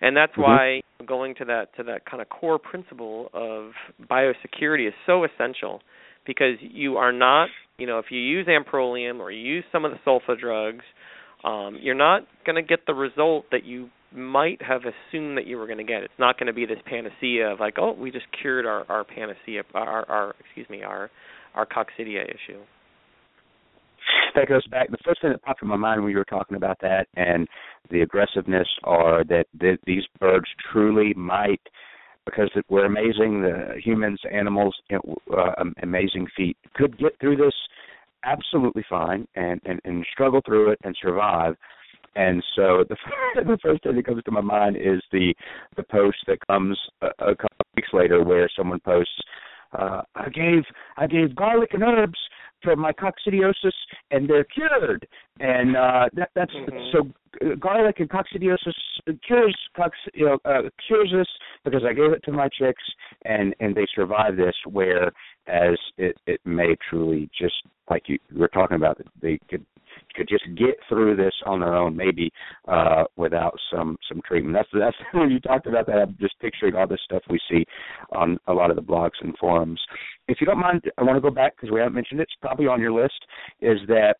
[0.00, 0.42] and that's mm-hmm.
[0.42, 3.72] why going to that to that kind of core principle of
[4.10, 5.80] biosecurity is so essential
[6.26, 7.48] because you are not
[7.78, 10.84] you know if you use amprolium or you use some of the sulfa drugs
[11.44, 15.56] um, you're not going to get the result that you might have assumed that you
[15.56, 18.10] were going to get it's not going to be this panacea of like oh we
[18.10, 21.10] just cured our our panacea our our excuse me our
[21.54, 22.60] our coccidia issue
[24.34, 24.90] that goes back.
[24.90, 27.46] The first thing that popped in my mind when you were talking about that and
[27.90, 29.46] the aggressiveness, are that,
[29.86, 31.60] these birds truly might,
[32.24, 33.42] because we're amazing.
[33.42, 37.54] The humans, animals, uh, amazing feet could get through this
[38.24, 41.56] absolutely fine and, and and struggle through it and survive.
[42.16, 42.96] And so the
[43.36, 45.34] the first thing that comes to my mind is the
[45.76, 49.20] the post that comes a, a couple of weeks later where someone posts,
[49.78, 50.64] uh, "I gave
[50.96, 52.18] I gave garlic and herbs
[52.62, 53.72] for my coccidiosis
[54.10, 55.06] and they're cured.
[55.38, 56.78] And uh, that, that's mm-hmm.
[56.92, 58.74] so garlic and coccidiosis
[59.26, 61.28] cures cox, you know, uh, cures this
[61.64, 62.82] because I gave it to my chicks
[63.24, 64.54] and and they survive this.
[64.66, 65.12] Whereas
[65.96, 67.54] it it may truly just
[67.88, 69.64] like you were talking about, they could
[70.14, 72.30] could just get through this on their own, maybe
[72.68, 74.54] uh, without some some treatment.
[74.54, 75.98] That's that's when you talked about that.
[75.98, 77.64] I'm just picturing all this stuff we see
[78.12, 79.80] on a lot of the blogs and forums.
[80.28, 82.24] If you don't mind, I want to go back because we haven't mentioned it.
[82.24, 83.20] It's probably on your list.
[83.60, 84.14] Is that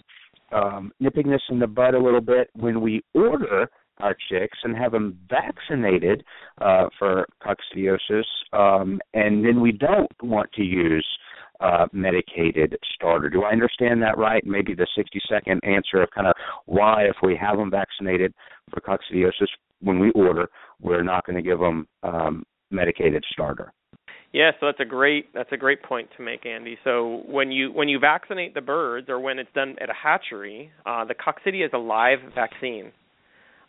[0.53, 3.69] um, nipping this in the bud a little bit when we order
[3.99, 6.25] our chicks and have them vaccinated
[6.61, 11.07] uh, for coccidiosis, um, and then we don't want to use
[11.61, 13.29] uh, medicated starter.
[13.29, 14.45] Do I understand that right?
[14.47, 16.35] Maybe the 60 second answer of kind of
[16.67, 18.33] why, if we have them vaccinated
[18.71, 19.49] for coccidiosis
[19.81, 20.49] when we order,
[20.81, 23.73] we're not going to give them um, medicated starter.
[24.33, 26.79] Yeah, so that's a great that's a great point to make, Andy.
[26.85, 30.71] So when you when you vaccinate the birds, or when it's done at a hatchery,
[30.87, 32.93] uh, the coccidia is a live vaccine,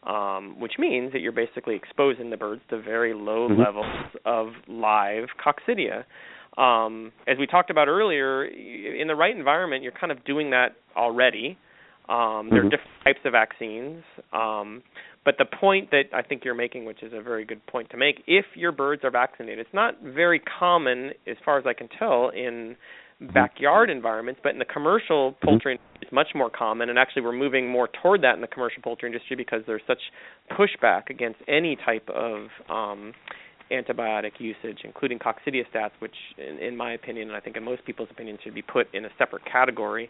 [0.03, 3.59] um, which means that you're basically exposing the birds to very low mm-hmm.
[3.59, 6.03] levels of live coccidia
[6.57, 10.75] um, as we talked about earlier, in the right environment, you're kind of doing that
[10.95, 11.57] already.
[12.09, 12.67] Um, there mm-hmm.
[12.67, 14.83] are different types of vaccines, um,
[15.23, 17.97] but the point that I think you're making, which is a very good point to
[17.97, 21.87] make, if your birds are vaccinated, it's not very common, as far as I can
[21.99, 22.75] tell, in
[23.21, 23.33] mm-hmm.
[23.33, 25.47] backyard environments, but in the commercial mm-hmm.
[25.47, 26.01] poultry mm-hmm.
[26.01, 29.07] it's much more common, and actually we're moving more toward that in the commercial poultry
[29.07, 30.01] industry because there's such
[30.51, 33.13] pushback against any type of um,
[33.71, 38.09] antibiotic usage, including coccidiostats, which, in, in my opinion, and I think in most people's
[38.11, 40.09] opinion, should be put in a separate category.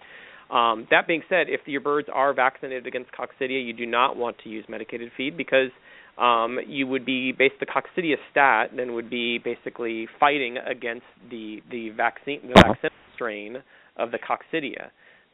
[0.49, 4.37] Um, that being said, if your birds are vaccinated against coccidia, you do not want
[4.43, 5.69] to use medicated feed because
[6.17, 11.89] um, you would be based the coccidiostat then would be basically fighting against the the
[11.91, 13.57] vaccine the strain
[13.97, 14.89] of the coccidia.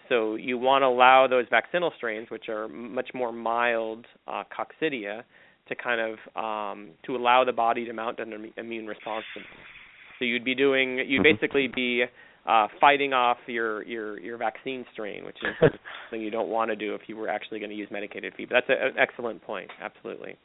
[0.10, 5.24] So you want to allow those vaccinal strains, which are much more mild uh, coccidia,
[5.70, 9.26] to kind of um, to allow the body to mount an immune response.
[10.20, 11.36] So you'd be doing you'd mm-hmm.
[11.36, 12.06] basically be
[12.48, 15.54] uh, fighting off your your your vaccine strain, which is
[16.10, 18.50] something you don't want to do if you were actually going to use medicated feed.
[18.50, 20.36] But that's a, an excellent point, absolutely.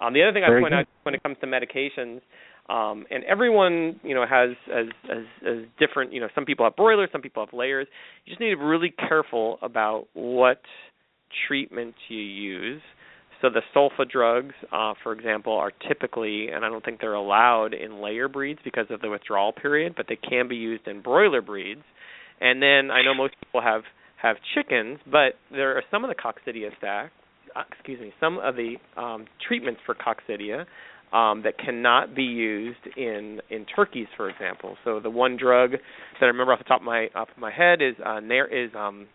[0.00, 0.78] Um, the other thing Very I point good.
[0.80, 2.20] out when it comes to medications,
[2.68, 6.12] um, and everyone you know has as, as as different.
[6.12, 7.86] You know, some people have broilers, some people have layers.
[8.24, 10.60] You just need to be really careful about what
[11.48, 12.82] treatment you use.
[13.42, 17.74] So the sulfa drugs, uh, for example, are typically, and I don't think they're allowed
[17.74, 21.42] in layer breeds because of the withdrawal period, but they can be used in broiler
[21.42, 21.82] breeds.
[22.40, 23.82] And then I know most people have
[24.22, 27.10] have chickens, but there are some of the coccidiostat,
[27.54, 30.64] uh, excuse me, some of the um, treatments for coccidia
[31.12, 34.76] um, that cannot be used in in turkeys, for example.
[34.84, 37.52] So the one drug that I remember off the top of my off of my
[37.52, 38.18] head is uh,
[38.50, 39.06] is um,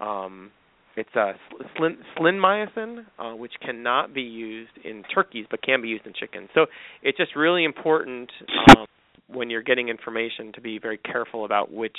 [0.00, 0.50] um,
[0.96, 1.32] it's uh,
[1.76, 6.48] slin, salinomycin, uh, which cannot be used in turkeys but can be used in chickens.
[6.54, 6.66] So
[7.02, 8.30] it's just really important
[8.76, 8.86] um,
[9.28, 11.96] when you're getting information to be very careful about which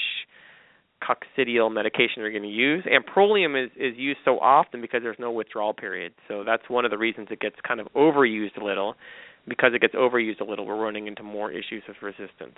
[1.03, 2.85] coccidial medication you're going to use.
[2.85, 6.13] Amprolium is, is used so often because there's no withdrawal period.
[6.27, 8.95] So that's one of the reasons it gets kind of overused a little.
[9.47, 12.57] Because it gets overused a little, we're running into more issues with resistance.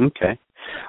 [0.00, 0.38] Okay.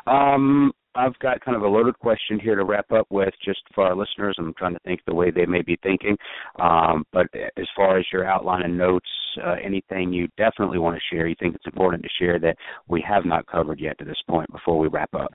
[0.07, 3.85] Um, I've got kind of a loaded question here to wrap up with just for
[3.85, 4.35] our listeners.
[4.37, 6.17] I'm trying to think the way they may be thinking.
[6.59, 9.07] Um, but as far as your outline and notes,
[9.43, 12.57] uh, anything you definitely want to share, you think it's important to share that
[12.89, 15.33] we have not covered yet to this point before we wrap up?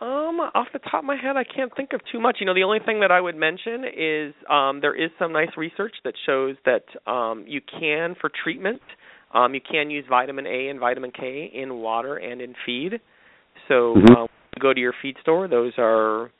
[0.00, 2.38] Um, off the top of my head, I can't think of too much.
[2.40, 5.50] You know, the only thing that I would mention is um, there is some nice
[5.58, 8.80] research that shows that um, you can, for treatment,
[9.34, 13.00] um, you can use vitamin A and vitamin K in water and in feed.
[13.70, 14.16] So mm-hmm.
[14.16, 14.28] um,
[14.60, 15.46] go to your feed store.
[15.46, 16.30] Those are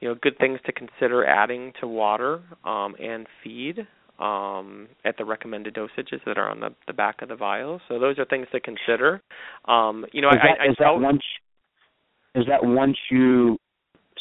[0.00, 3.86] you know good things to consider adding to water um, and feed
[4.18, 7.80] um, at the recommended dosages that are on the, the back of the vial.
[7.88, 9.20] So those are things to consider.
[9.66, 11.22] Um, you know, is I, that, I, is that once
[12.34, 13.58] is that once you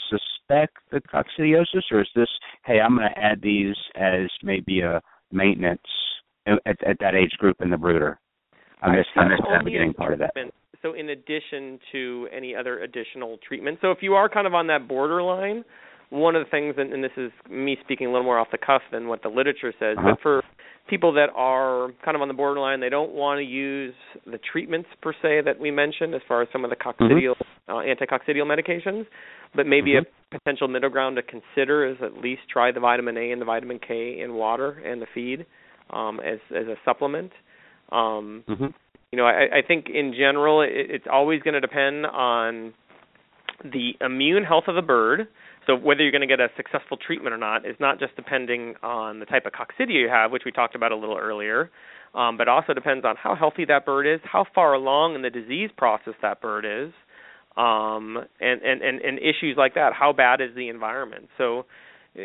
[0.10, 2.30] suspect the coccidiosis, or is this
[2.66, 5.02] hey, I'm going to add these as maybe a
[5.32, 5.82] maintenance
[6.46, 8.20] at, at that age group in the brooder?
[8.82, 10.34] I missed, I missed that beginning part of that
[10.82, 13.80] so in addition to any other additional treatment.
[13.82, 15.64] So if you are kind of on that borderline,
[16.10, 18.58] one of the things, and, and this is me speaking a little more off the
[18.58, 20.12] cuff than what the literature says, uh-huh.
[20.12, 20.44] but for
[20.90, 23.94] people that are kind of on the borderline, they don't want to use
[24.26, 27.72] the treatments per se that we mentioned as far as some of the coccidial, mm-hmm.
[27.72, 29.06] uh, anticoccidial medications,
[29.54, 30.36] but maybe mm-hmm.
[30.36, 33.46] a potential middle ground to consider is at least try the vitamin A and the
[33.46, 35.46] vitamin K in water and the feed
[35.90, 37.32] um, as as a supplement.
[37.92, 38.66] Um, mm-hmm
[39.18, 42.72] you know, I, I think in general it, it's always going to depend on
[43.64, 45.28] the immune health of the bird.
[45.66, 48.76] So whether you're going to get a successful treatment or not is not just depending
[48.84, 51.72] on the type of coccidia you have, which we talked about a little earlier,
[52.14, 55.32] um, but also depends on how healthy that bird is, how far along in the
[55.32, 56.94] disease process that bird is,
[57.58, 59.94] um, and, and, and, and issues like that.
[59.94, 61.28] How bad is the environment?
[61.40, 61.66] So
[62.16, 62.22] uh,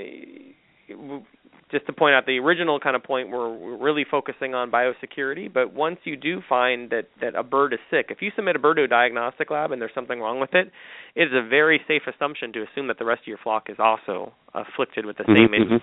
[1.72, 5.72] just to point out the original kind of point we're really focusing on biosecurity but
[5.72, 8.76] once you do find that that a bird is sick if you submit a bird
[8.76, 10.70] to a diagnostic lab and there's something wrong with it
[11.16, 13.76] it is a very safe assumption to assume that the rest of your flock is
[13.78, 15.76] also afflicted with the same mm-hmm.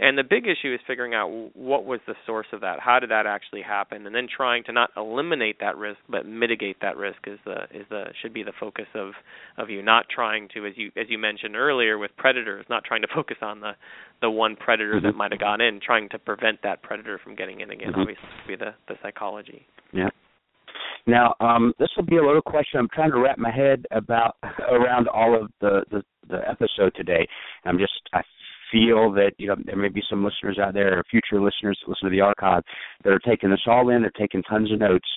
[0.00, 2.80] And the big issue is figuring out what was the source of that.
[2.80, 4.06] How did that actually happen?
[4.06, 7.84] And then trying to not eliminate that risk, but mitigate that risk is the is
[7.90, 9.12] the should be the focus of
[9.58, 9.82] of you.
[9.82, 13.36] Not trying to, as you as you mentioned earlier, with predators, not trying to focus
[13.42, 13.72] on the
[14.22, 15.06] the one predator mm-hmm.
[15.06, 17.90] that might have gone in, trying to prevent that predator from getting in again.
[17.90, 18.00] Mm-hmm.
[18.00, 19.66] Obviously, be the the psychology.
[19.92, 20.08] Yeah.
[21.06, 22.78] Now, um, this will be a little question.
[22.78, 24.36] I'm trying to wrap my head about
[24.70, 27.28] around all of the, the the episode today.
[27.66, 28.22] I'm just I
[28.70, 31.88] feel that you know there may be some listeners out there or future listeners that
[31.88, 32.62] listen to the archive
[33.04, 34.02] that are taking this all in.
[34.02, 35.08] They're taking tons of notes.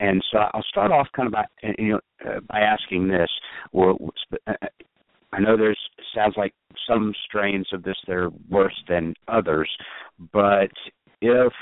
[0.00, 1.44] And so I'll start off kind of by
[1.78, 3.30] you know uh, by asking this.
[3.72, 3.98] Well,
[4.46, 4.52] uh,
[5.32, 5.78] I know there's
[6.14, 6.54] sounds like
[6.88, 9.70] some strains of this that are worse than others,
[10.32, 10.70] but
[11.20, 11.52] if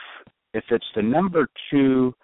[0.54, 2.14] if it's the number two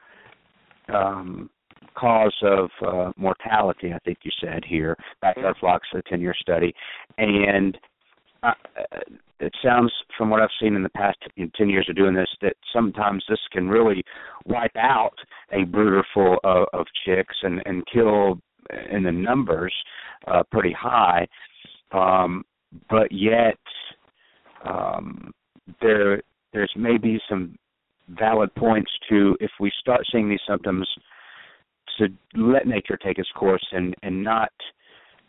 [0.93, 1.51] um,
[1.95, 6.73] cause of uh, mortality, I think you said here, backyard flocks, a 10 year study,
[7.19, 7.77] and
[8.43, 8.53] uh,
[9.41, 12.57] it sounds from what I've seen in the past 10 years of doing this that
[12.73, 14.03] sometimes this can really
[14.47, 15.15] wipe out
[15.53, 18.41] a brooder full of, of chicks and, and kill
[18.91, 19.75] in the numbers
[20.27, 21.27] uh, pretty high.
[21.93, 22.45] Um,
[22.91, 23.59] but yet,
[24.65, 25.33] um,
[25.81, 26.23] there
[26.53, 27.57] there's maybe some
[28.09, 30.89] valid points to if we start seeing these symptoms
[31.99, 34.53] to let nature take its course and and not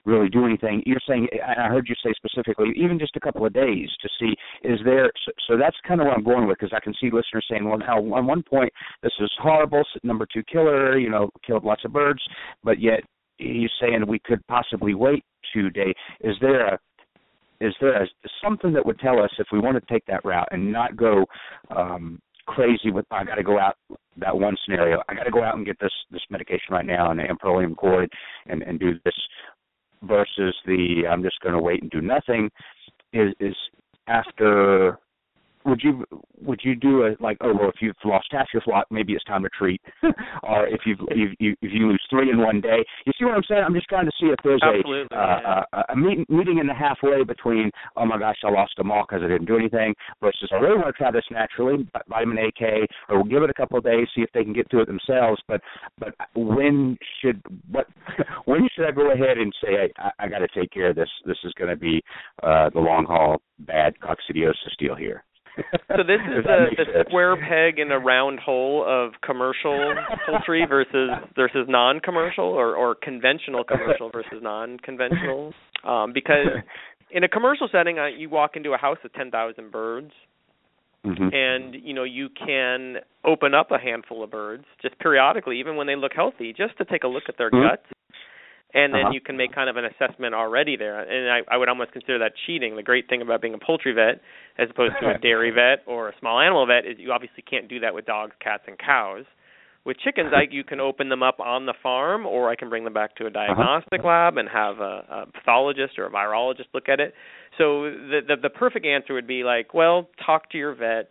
[0.05, 0.83] really do anything.
[0.85, 4.33] You're saying, I heard you say specifically, even just a couple of days to see
[4.63, 5.11] is there.
[5.25, 7.67] So, so that's kind of what I'm going with because I can see listeners saying,
[7.67, 8.71] well, now on one point
[9.03, 12.21] this is horrible, number two killer, you know, killed lots of birds,
[12.63, 13.01] but yet
[13.37, 15.23] he's saying we could possibly wait
[15.53, 15.93] two days.
[16.21, 16.79] Is there a
[17.61, 18.07] is there a,
[18.41, 21.25] something that would tell us if we want to take that route and not go
[21.75, 23.75] um, crazy with I got to go out
[24.17, 25.01] that one scenario.
[25.07, 28.09] I got to go out and get this this medication right now and amprolium Corid
[28.47, 29.13] and and do this
[30.03, 32.49] versus the I'm just going to wait and do nothing
[33.13, 33.55] is is
[34.07, 34.97] after
[35.69, 36.05] would you
[36.41, 39.23] would you do a like oh well if you've lost half your flock maybe it's
[39.25, 39.81] time to treat.
[40.43, 42.83] Or if you've you, you if you lose three in one day.
[43.05, 43.63] You see what I'm saying?
[43.65, 45.63] I'm just trying to see if there's Absolutely, a uh, yeah.
[45.73, 49.05] a, a meeting meeting in the halfway between oh my gosh I lost them all
[49.07, 52.51] because I didn't do anything versus I really want to try this naturally vitamin A
[52.57, 54.79] K or we'll give it a couple of days see if they can get to
[54.79, 55.41] it themselves.
[55.47, 55.61] But
[55.99, 57.87] but when should what
[58.45, 60.95] when should I go ahead and say hey, I, I got to take care of
[60.95, 62.01] this this is going to be
[62.43, 65.23] uh the long haul bad coccidiosis deal here
[65.89, 67.07] So this is that the, sense.
[67.09, 69.95] square peg in a round hole of commercial
[70.25, 75.51] poultry versus versus non-commercial or or conventional commercial versus non-conventional.
[75.83, 76.61] Um, because
[77.11, 80.11] in a commercial setting, uh, you walk into a house with 10,000 birds,
[81.05, 81.33] Mhm.
[81.33, 85.87] and you know you can open up a handful of birds just periodically, even when
[85.87, 87.63] they look healthy, just to take a look at their Mhm.
[87.69, 87.87] guts
[88.73, 89.11] and then Uh-huh.
[89.13, 90.99] you can make kind of an assessment already there.
[90.99, 92.75] And I, I would almost consider that cheating.
[92.75, 94.21] The great thing about being a poultry vet,
[94.57, 97.67] as opposed to a dairy vet or a small animal vet, is you obviously can't
[97.67, 99.25] do that with dogs, cats, and cows.
[99.85, 102.83] With chickens, I, you can open them up on the farm, or I can bring
[102.83, 106.89] them back to a diagnostic lab and have a, a pathologist or a virologist look
[106.89, 107.13] at it.
[107.57, 111.09] So the, the the perfect answer would be like, well, talk to your vet,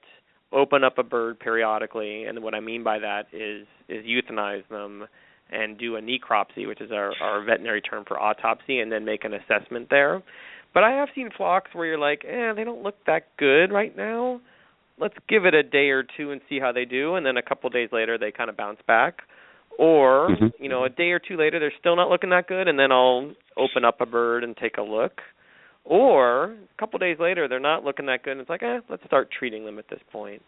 [0.53, 5.07] open up a bird periodically, and what I mean by that is is euthanize them
[5.51, 9.25] and do a necropsy, which is our, our veterinary term for autopsy, and then make
[9.25, 10.23] an assessment there.
[10.75, 13.97] But I have seen flocks where you're like, eh, they don't look that good right
[13.97, 14.41] now.
[14.99, 17.43] Let's give it a day or two and see how they do, and then a
[17.43, 19.23] couple of days later they kind of bounce back.
[19.79, 20.53] Or, Mhm.
[20.59, 22.91] you know, a day or two later they're still not looking that good, and then
[22.93, 25.23] I'll open up a bird and take a look.
[25.85, 28.81] Or a couple of days later they're not looking that good, and it's like, eh,
[28.89, 30.43] let's start treating them at this point.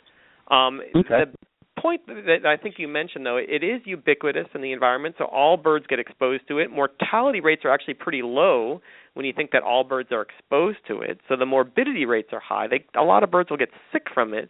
[0.49, 1.25] Um, Okay.
[1.25, 1.33] The
[1.81, 5.57] point that I think you mentioned, though, it is ubiquitous in the environment, so all
[5.57, 6.71] birds get exposed to it.
[6.71, 8.81] Mortality rates are actually pretty low
[9.15, 11.21] when you think that all birds are exposed to it.
[11.29, 12.67] So the morbidity rates are high.
[12.69, 14.49] They, a lot of birds will get sick from it,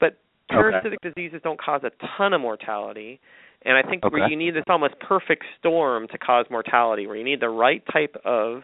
[0.00, 0.18] but
[0.50, 0.60] Okay.
[0.60, 3.20] parasitic diseases don't cause a ton of mortality.
[3.64, 7.24] And I think where you need this almost perfect storm to cause mortality, where you
[7.24, 8.62] need the right type of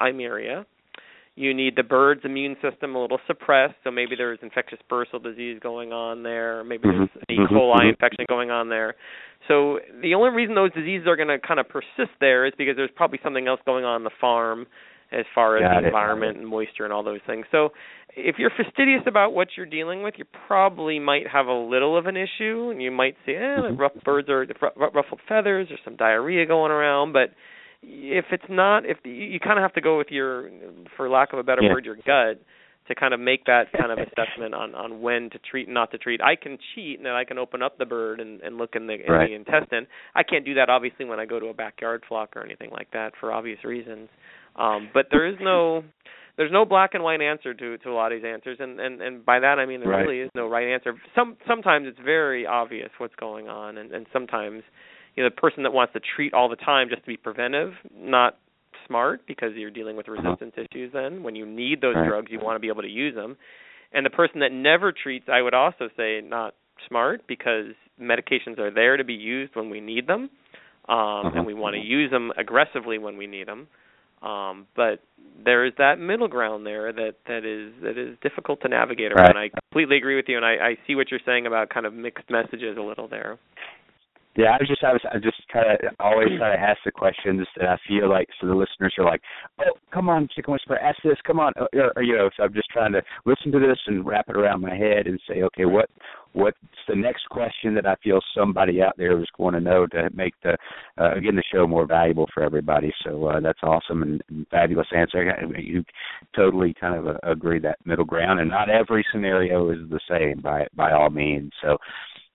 [0.00, 0.66] Eimeria,
[1.36, 5.58] you need the bird's immune system a little suppressed, so maybe there's infectious bursal disease
[5.62, 7.36] going on there, maybe there's an E.
[7.38, 7.48] Mhm.
[7.48, 7.88] coli Mhm.
[7.90, 8.94] infection going on there.
[9.46, 12.74] So the only reason those diseases are going to kind of persist there is because
[12.76, 14.66] there's probably something else going on in the farm
[15.12, 15.84] as far as Got the it.
[15.86, 17.46] environment and moisture and all those things.
[17.52, 17.72] So
[18.16, 22.06] if you're fastidious about what you're dealing with, you probably might have a little of
[22.06, 23.78] an issue, and you might see, eh, Mhm.
[23.78, 27.30] rough birds ru- ruffled feathers, or some diarrhea going around, but
[27.82, 30.50] if it's not, if you, you kind of have to go with your,
[30.96, 31.72] for lack of a better Yeah.
[31.72, 32.40] word, your gut
[32.88, 35.90] to kind of make that kind of assessment on on when to treat and not
[35.90, 36.20] to treat.
[36.22, 38.86] I can cheat and then I can open up the bird and, and look in
[38.86, 39.28] the in Right.
[39.28, 39.86] the intestine.
[40.14, 42.90] I can't do that obviously when I go to a backyard flock or anything like
[42.92, 44.08] that for obvious reasons.
[44.54, 45.82] Um, but there is no
[46.36, 49.02] there's no black and white answer to to a lot of these answers, and and
[49.02, 50.06] and by that I mean there Right.
[50.06, 50.94] really is no right answer.
[51.16, 54.62] Some sometimes it's very obvious what's going on, and and sometimes
[55.16, 57.72] you know the person that wants to treat all the time just to be preventive,
[57.94, 58.36] not
[58.86, 60.22] smart because you're dealing with Uh-huh.
[60.22, 60.92] resistance issues.
[60.92, 62.06] Then when you need those Right.
[62.06, 63.36] drugs, you want to be able to use them.
[63.92, 66.54] And the person that never treats, I would also say not
[66.86, 70.28] smart because medications are there to be used when we need them,
[70.88, 71.30] um, Uh-huh.
[71.38, 73.66] and we want to use them aggressively when we need them.
[74.22, 75.00] Um, but
[75.44, 79.36] there is that middle ground there that that is that is difficult to navigate around.
[79.36, 79.52] Right.
[79.54, 81.92] I completely agree with you, and I, I see what you're saying about kind of
[81.92, 83.38] mixed messages a little there.
[84.36, 87.46] Yeah, I was just I I just kind of always try to ask the questions
[87.56, 89.22] that I feel like so the listeners are like,
[89.60, 91.64] oh, come on, chicken whisperer, ask this, come on, uh,
[91.96, 92.28] or, you know.
[92.36, 95.18] So I'm just trying to listen to this and wrap it around my head and
[95.26, 95.88] say, okay, what
[96.34, 100.10] what's the next question that I feel somebody out there is going to know to
[100.12, 100.56] make the
[100.98, 102.92] uh, again the show more valuable for everybody.
[103.04, 105.32] So uh, that's awesome and, and fabulous answer.
[105.32, 105.82] I- You
[106.34, 110.42] totally kind of uh, agree that middle ground, and not every scenario is the same
[110.42, 111.52] by by all means.
[111.62, 111.78] So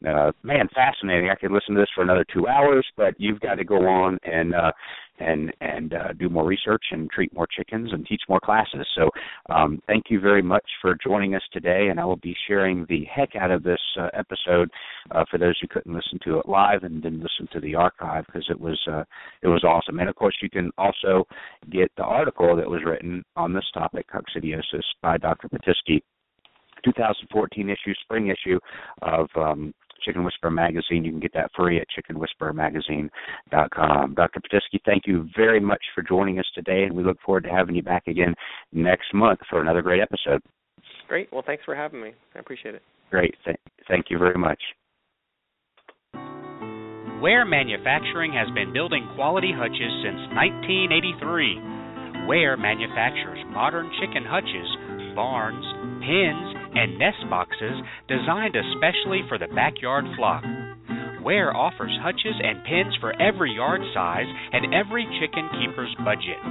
[0.07, 1.30] uh man fascinating.
[1.30, 4.18] I could listen to this for another two hours but you've got to go on
[4.23, 4.72] and uh
[5.19, 8.88] and and uh, do more research and treat more chickens and teach more classes.
[8.95, 9.10] So
[9.49, 13.06] um thank you very much for joining us today and i will be sharing the
[13.06, 14.69] heck out of this uh, episode
[15.11, 18.26] uh, for those who couldn't listen to it live and didn't listen to the archive
[18.26, 19.03] because it was uh
[19.41, 19.99] it was awesome.
[19.99, 21.26] And of course you can also
[21.72, 26.02] get the article that was written on this topic coccidiosis by dr Pitesky
[26.84, 28.60] 2014 issue, spring issue
[29.02, 31.03] of um, Chicken Whisperer magazine.
[31.03, 34.14] You can get that free at chickenwhisperermagazine.com.
[34.15, 34.40] Dr.
[34.40, 37.76] Pitesky, thank you very much for joining us today, and we look forward to having
[37.76, 38.34] you back again
[38.72, 40.41] next month for another great episode.
[41.07, 41.32] Great.
[41.32, 42.14] Well, thanks for having me.
[42.36, 42.82] I appreciate it.
[43.10, 43.36] Great.
[43.45, 43.57] Th-
[43.88, 44.60] thank you very much.
[47.22, 52.26] Ware Manufacturing has been building quality hutches since 1983.
[52.26, 54.65] Ware manufactures modern chicken hutches,
[55.14, 55.61] barns,
[56.02, 60.43] pens, and nest boxes designed especially for the backyard flock.
[61.23, 66.41] Ware offers hutches and pens for every yard size and every chicken keeper's budget.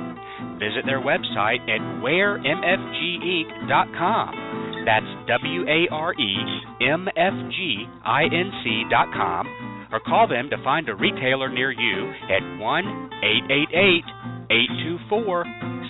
[0.63, 4.85] Visit their website at waremfginc.com.
[4.87, 6.37] That's W A R E
[6.83, 9.47] M F G I N C.com.
[9.93, 14.05] Or call them to find a retailer near you at 1 888
[14.51, 15.45] 824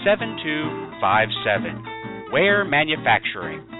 [0.05, 1.85] 7257.
[2.33, 3.80] Ware Manufacturing.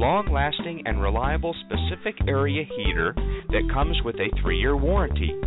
[0.00, 3.12] long lasting, and reliable specific area heater
[3.50, 5.38] that comes with a three year warranty.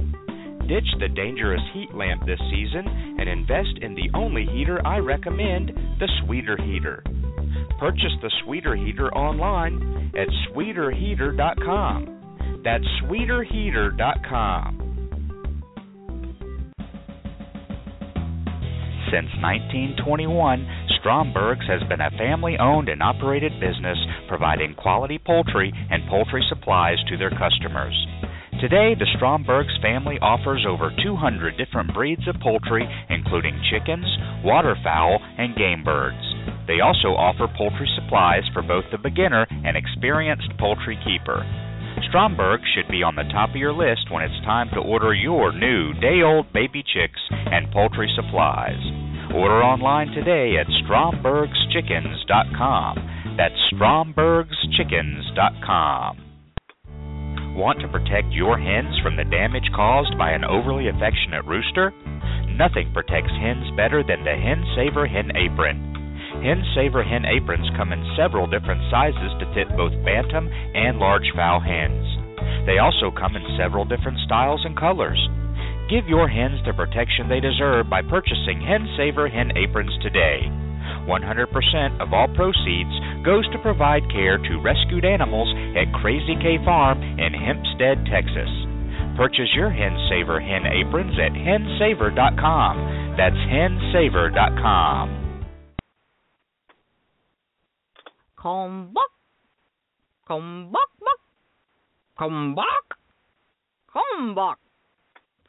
[0.68, 2.86] Ditch the dangerous heat lamp this season
[3.20, 7.04] and invest in the only heater I recommend the Sweeter Heater.
[7.80, 12.62] Purchase the Sweeter Heater online at sweeterheater.com.
[12.64, 14.80] That's sweeterheater.com.
[19.12, 24.00] Since 1921, Stromberg's has been a family owned and operated business
[24.30, 27.92] providing quality poultry and poultry supplies to their customers.
[28.64, 34.08] Today, the Stromberg's family offers over 200 different breeds of poultry, including chickens,
[34.48, 36.24] waterfowl, and game birds.
[36.72, 41.44] They also offer poultry supplies for both the beginner and experienced poultry keeper.
[42.08, 45.52] Stromberg should be on the top of your list when it's time to order your
[45.52, 48.80] new day old baby chicks and poultry supplies.
[49.32, 53.38] Order online today at strombergschickens.com.
[53.38, 56.18] That's strombergschickens.com.
[57.56, 61.94] Want to protect your hens from the damage caused by an overly affectionate rooster?
[62.58, 65.78] Nothing protects hens better than the Hen Saver Hen Apron.
[66.42, 71.30] Hen Saver hen aprons come in several different sizes to fit both bantam and large
[71.36, 72.02] fowl hens.
[72.66, 75.22] They also come in several different styles and colors.
[75.94, 80.42] Give your hens the protection they deserve by purchasing Hen Saver hen aprons today.
[81.06, 82.90] 100% of all proceeds
[83.24, 88.50] goes to provide care to rescued animals at Crazy K Farm in Hempstead, Texas.
[89.22, 93.14] Purchase your Hen Saver hen aprons at hensaver.com.
[93.16, 95.46] That's hensaver.com.
[98.42, 99.14] Come back.
[100.28, 101.22] Come back, back.
[102.18, 102.98] Come back.
[103.94, 104.63] Come back.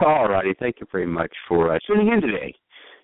[0.00, 0.54] All righty.
[0.58, 2.54] Thank you very much for uh, tuning in today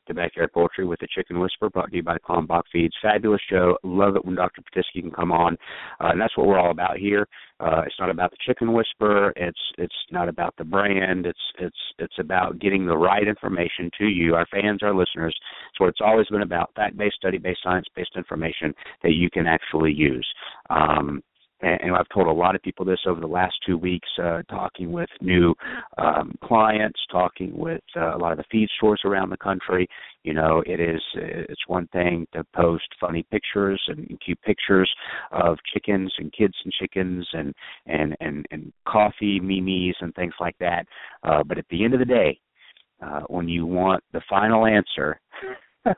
[0.06, 2.94] to Backyard Poultry with the Chicken Whisperer, brought to you by Kalmbach Feeds.
[3.02, 3.76] Fabulous show.
[3.84, 4.62] Love it when Dr.
[4.62, 5.54] Pitesky can come on.
[6.00, 7.28] Uh, and that's what we're all about here.
[7.60, 9.32] Uh, it's not about the Chicken Whisperer.
[9.36, 11.26] It's it's not about the brand.
[11.26, 15.36] It's it's it's about getting the right information to you, our fans, our listeners.
[15.70, 20.26] It's what it's always been about: fact-based, study-based, science-based information that you can actually use.
[20.70, 21.22] Um,
[21.60, 24.92] and, I've told a lot of people this over the last two weeks, uh, talking
[24.92, 25.54] with new
[25.96, 29.88] um, clients, talking with uh, a lot of the feed stores around the country.
[30.22, 34.90] You know, it is it's one thing to post funny pictures and cute pictures
[35.32, 37.52] of chickens and kids and chickens and
[37.86, 40.86] and and, and coffee memes and things like that.
[41.22, 42.38] Uh, but at the end of the day,
[43.02, 45.20] uh, when you want the final answer.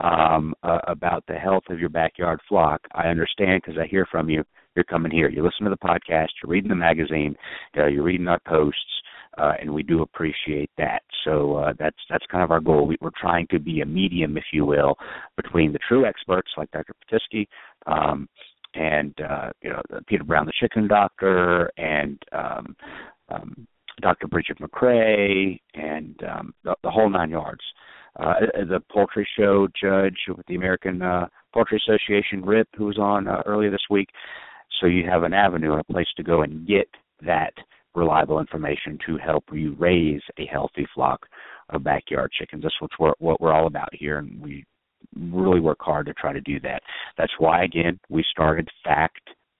[0.00, 4.28] um, uh, about the health of your backyard flock, I understand because I hear from
[4.28, 5.28] you you're coming here.
[5.28, 6.28] You listen to the podcast.
[6.42, 7.36] You're reading the magazine.
[7.76, 8.80] Uh, you're reading our posts,
[9.38, 11.02] uh, and we do appreciate that.
[11.24, 12.86] So uh, that's that's kind of our goal.
[12.86, 14.96] We, we're trying to be a medium, if you will,
[15.36, 16.94] between the true experts like Dr.
[17.10, 17.46] Pitesky.
[17.86, 18.28] Um,
[18.74, 22.76] and uh, you know Peter Brown, the chicken doctor, and um,
[23.28, 23.66] um,
[24.00, 24.26] Dr.
[24.26, 27.60] Brigid McCrea, and um, the, the whole nine yards.
[28.18, 28.34] Uh,
[28.68, 33.42] the poultry show judge with the American uh, Poultry Association, Rip, who was on uh,
[33.46, 34.08] earlier this week.
[34.82, 36.88] So you have an avenue and a place to go and get
[37.24, 37.54] that
[37.94, 41.24] reliable information to help you raise a healthy flock
[41.70, 42.64] of backyard chickens.
[42.64, 44.64] That's what we're, what we're all about here, and we
[45.16, 46.82] really work hard to try to do that.
[47.16, 48.68] That's why, again, we started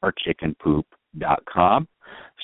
[0.03, 1.89] factourchickenpoop.com.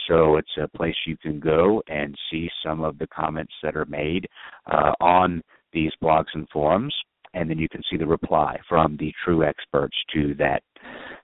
[0.07, 3.87] So it's a place you can go and see some of the comments that are
[3.87, 4.29] made
[4.71, 5.43] uh, on
[5.73, 6.95] these blogs and forums,
[7.35, 10.63] and then you can see the reply from the true experts to that,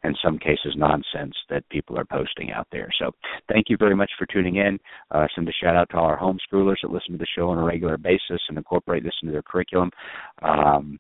[0.05, 2.89] in some cases, nonsense that people are posting out there.
[2.99, 3.11] So
[3.49, 4.79] thank you very much for tuning in.
[5.11, 7.59] Uh, send a shout out to all our homeschoolers that listen to the show on
[7.59, 9.91] a regular basis and incorporate this into their curriculum.
[10.43, 10.99] Um,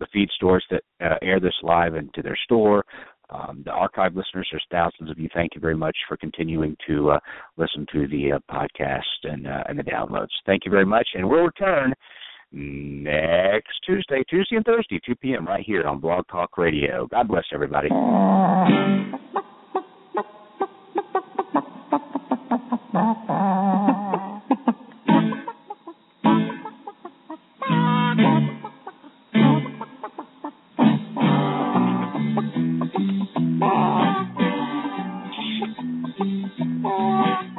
[0.00, 2.84] the feed stores that uh, air this live into their store,
[3.30, 5.28] um, the archive listeners, there's thousands of you.
[5.32, 7.20] Thank you very much for continuing to uh,
[7.56, 10.28] listen to the uh, podcast and uh, and the downloads.
[10.44, 11.94] Thank you very much, and we'll return
[12.52, 15.46] next Tuesday, Tuesday and Thursday, 2 p.m.
[15.46, 17.06] right here on Blog Talk Radio.
[17.06, 17.88] God bless everybody.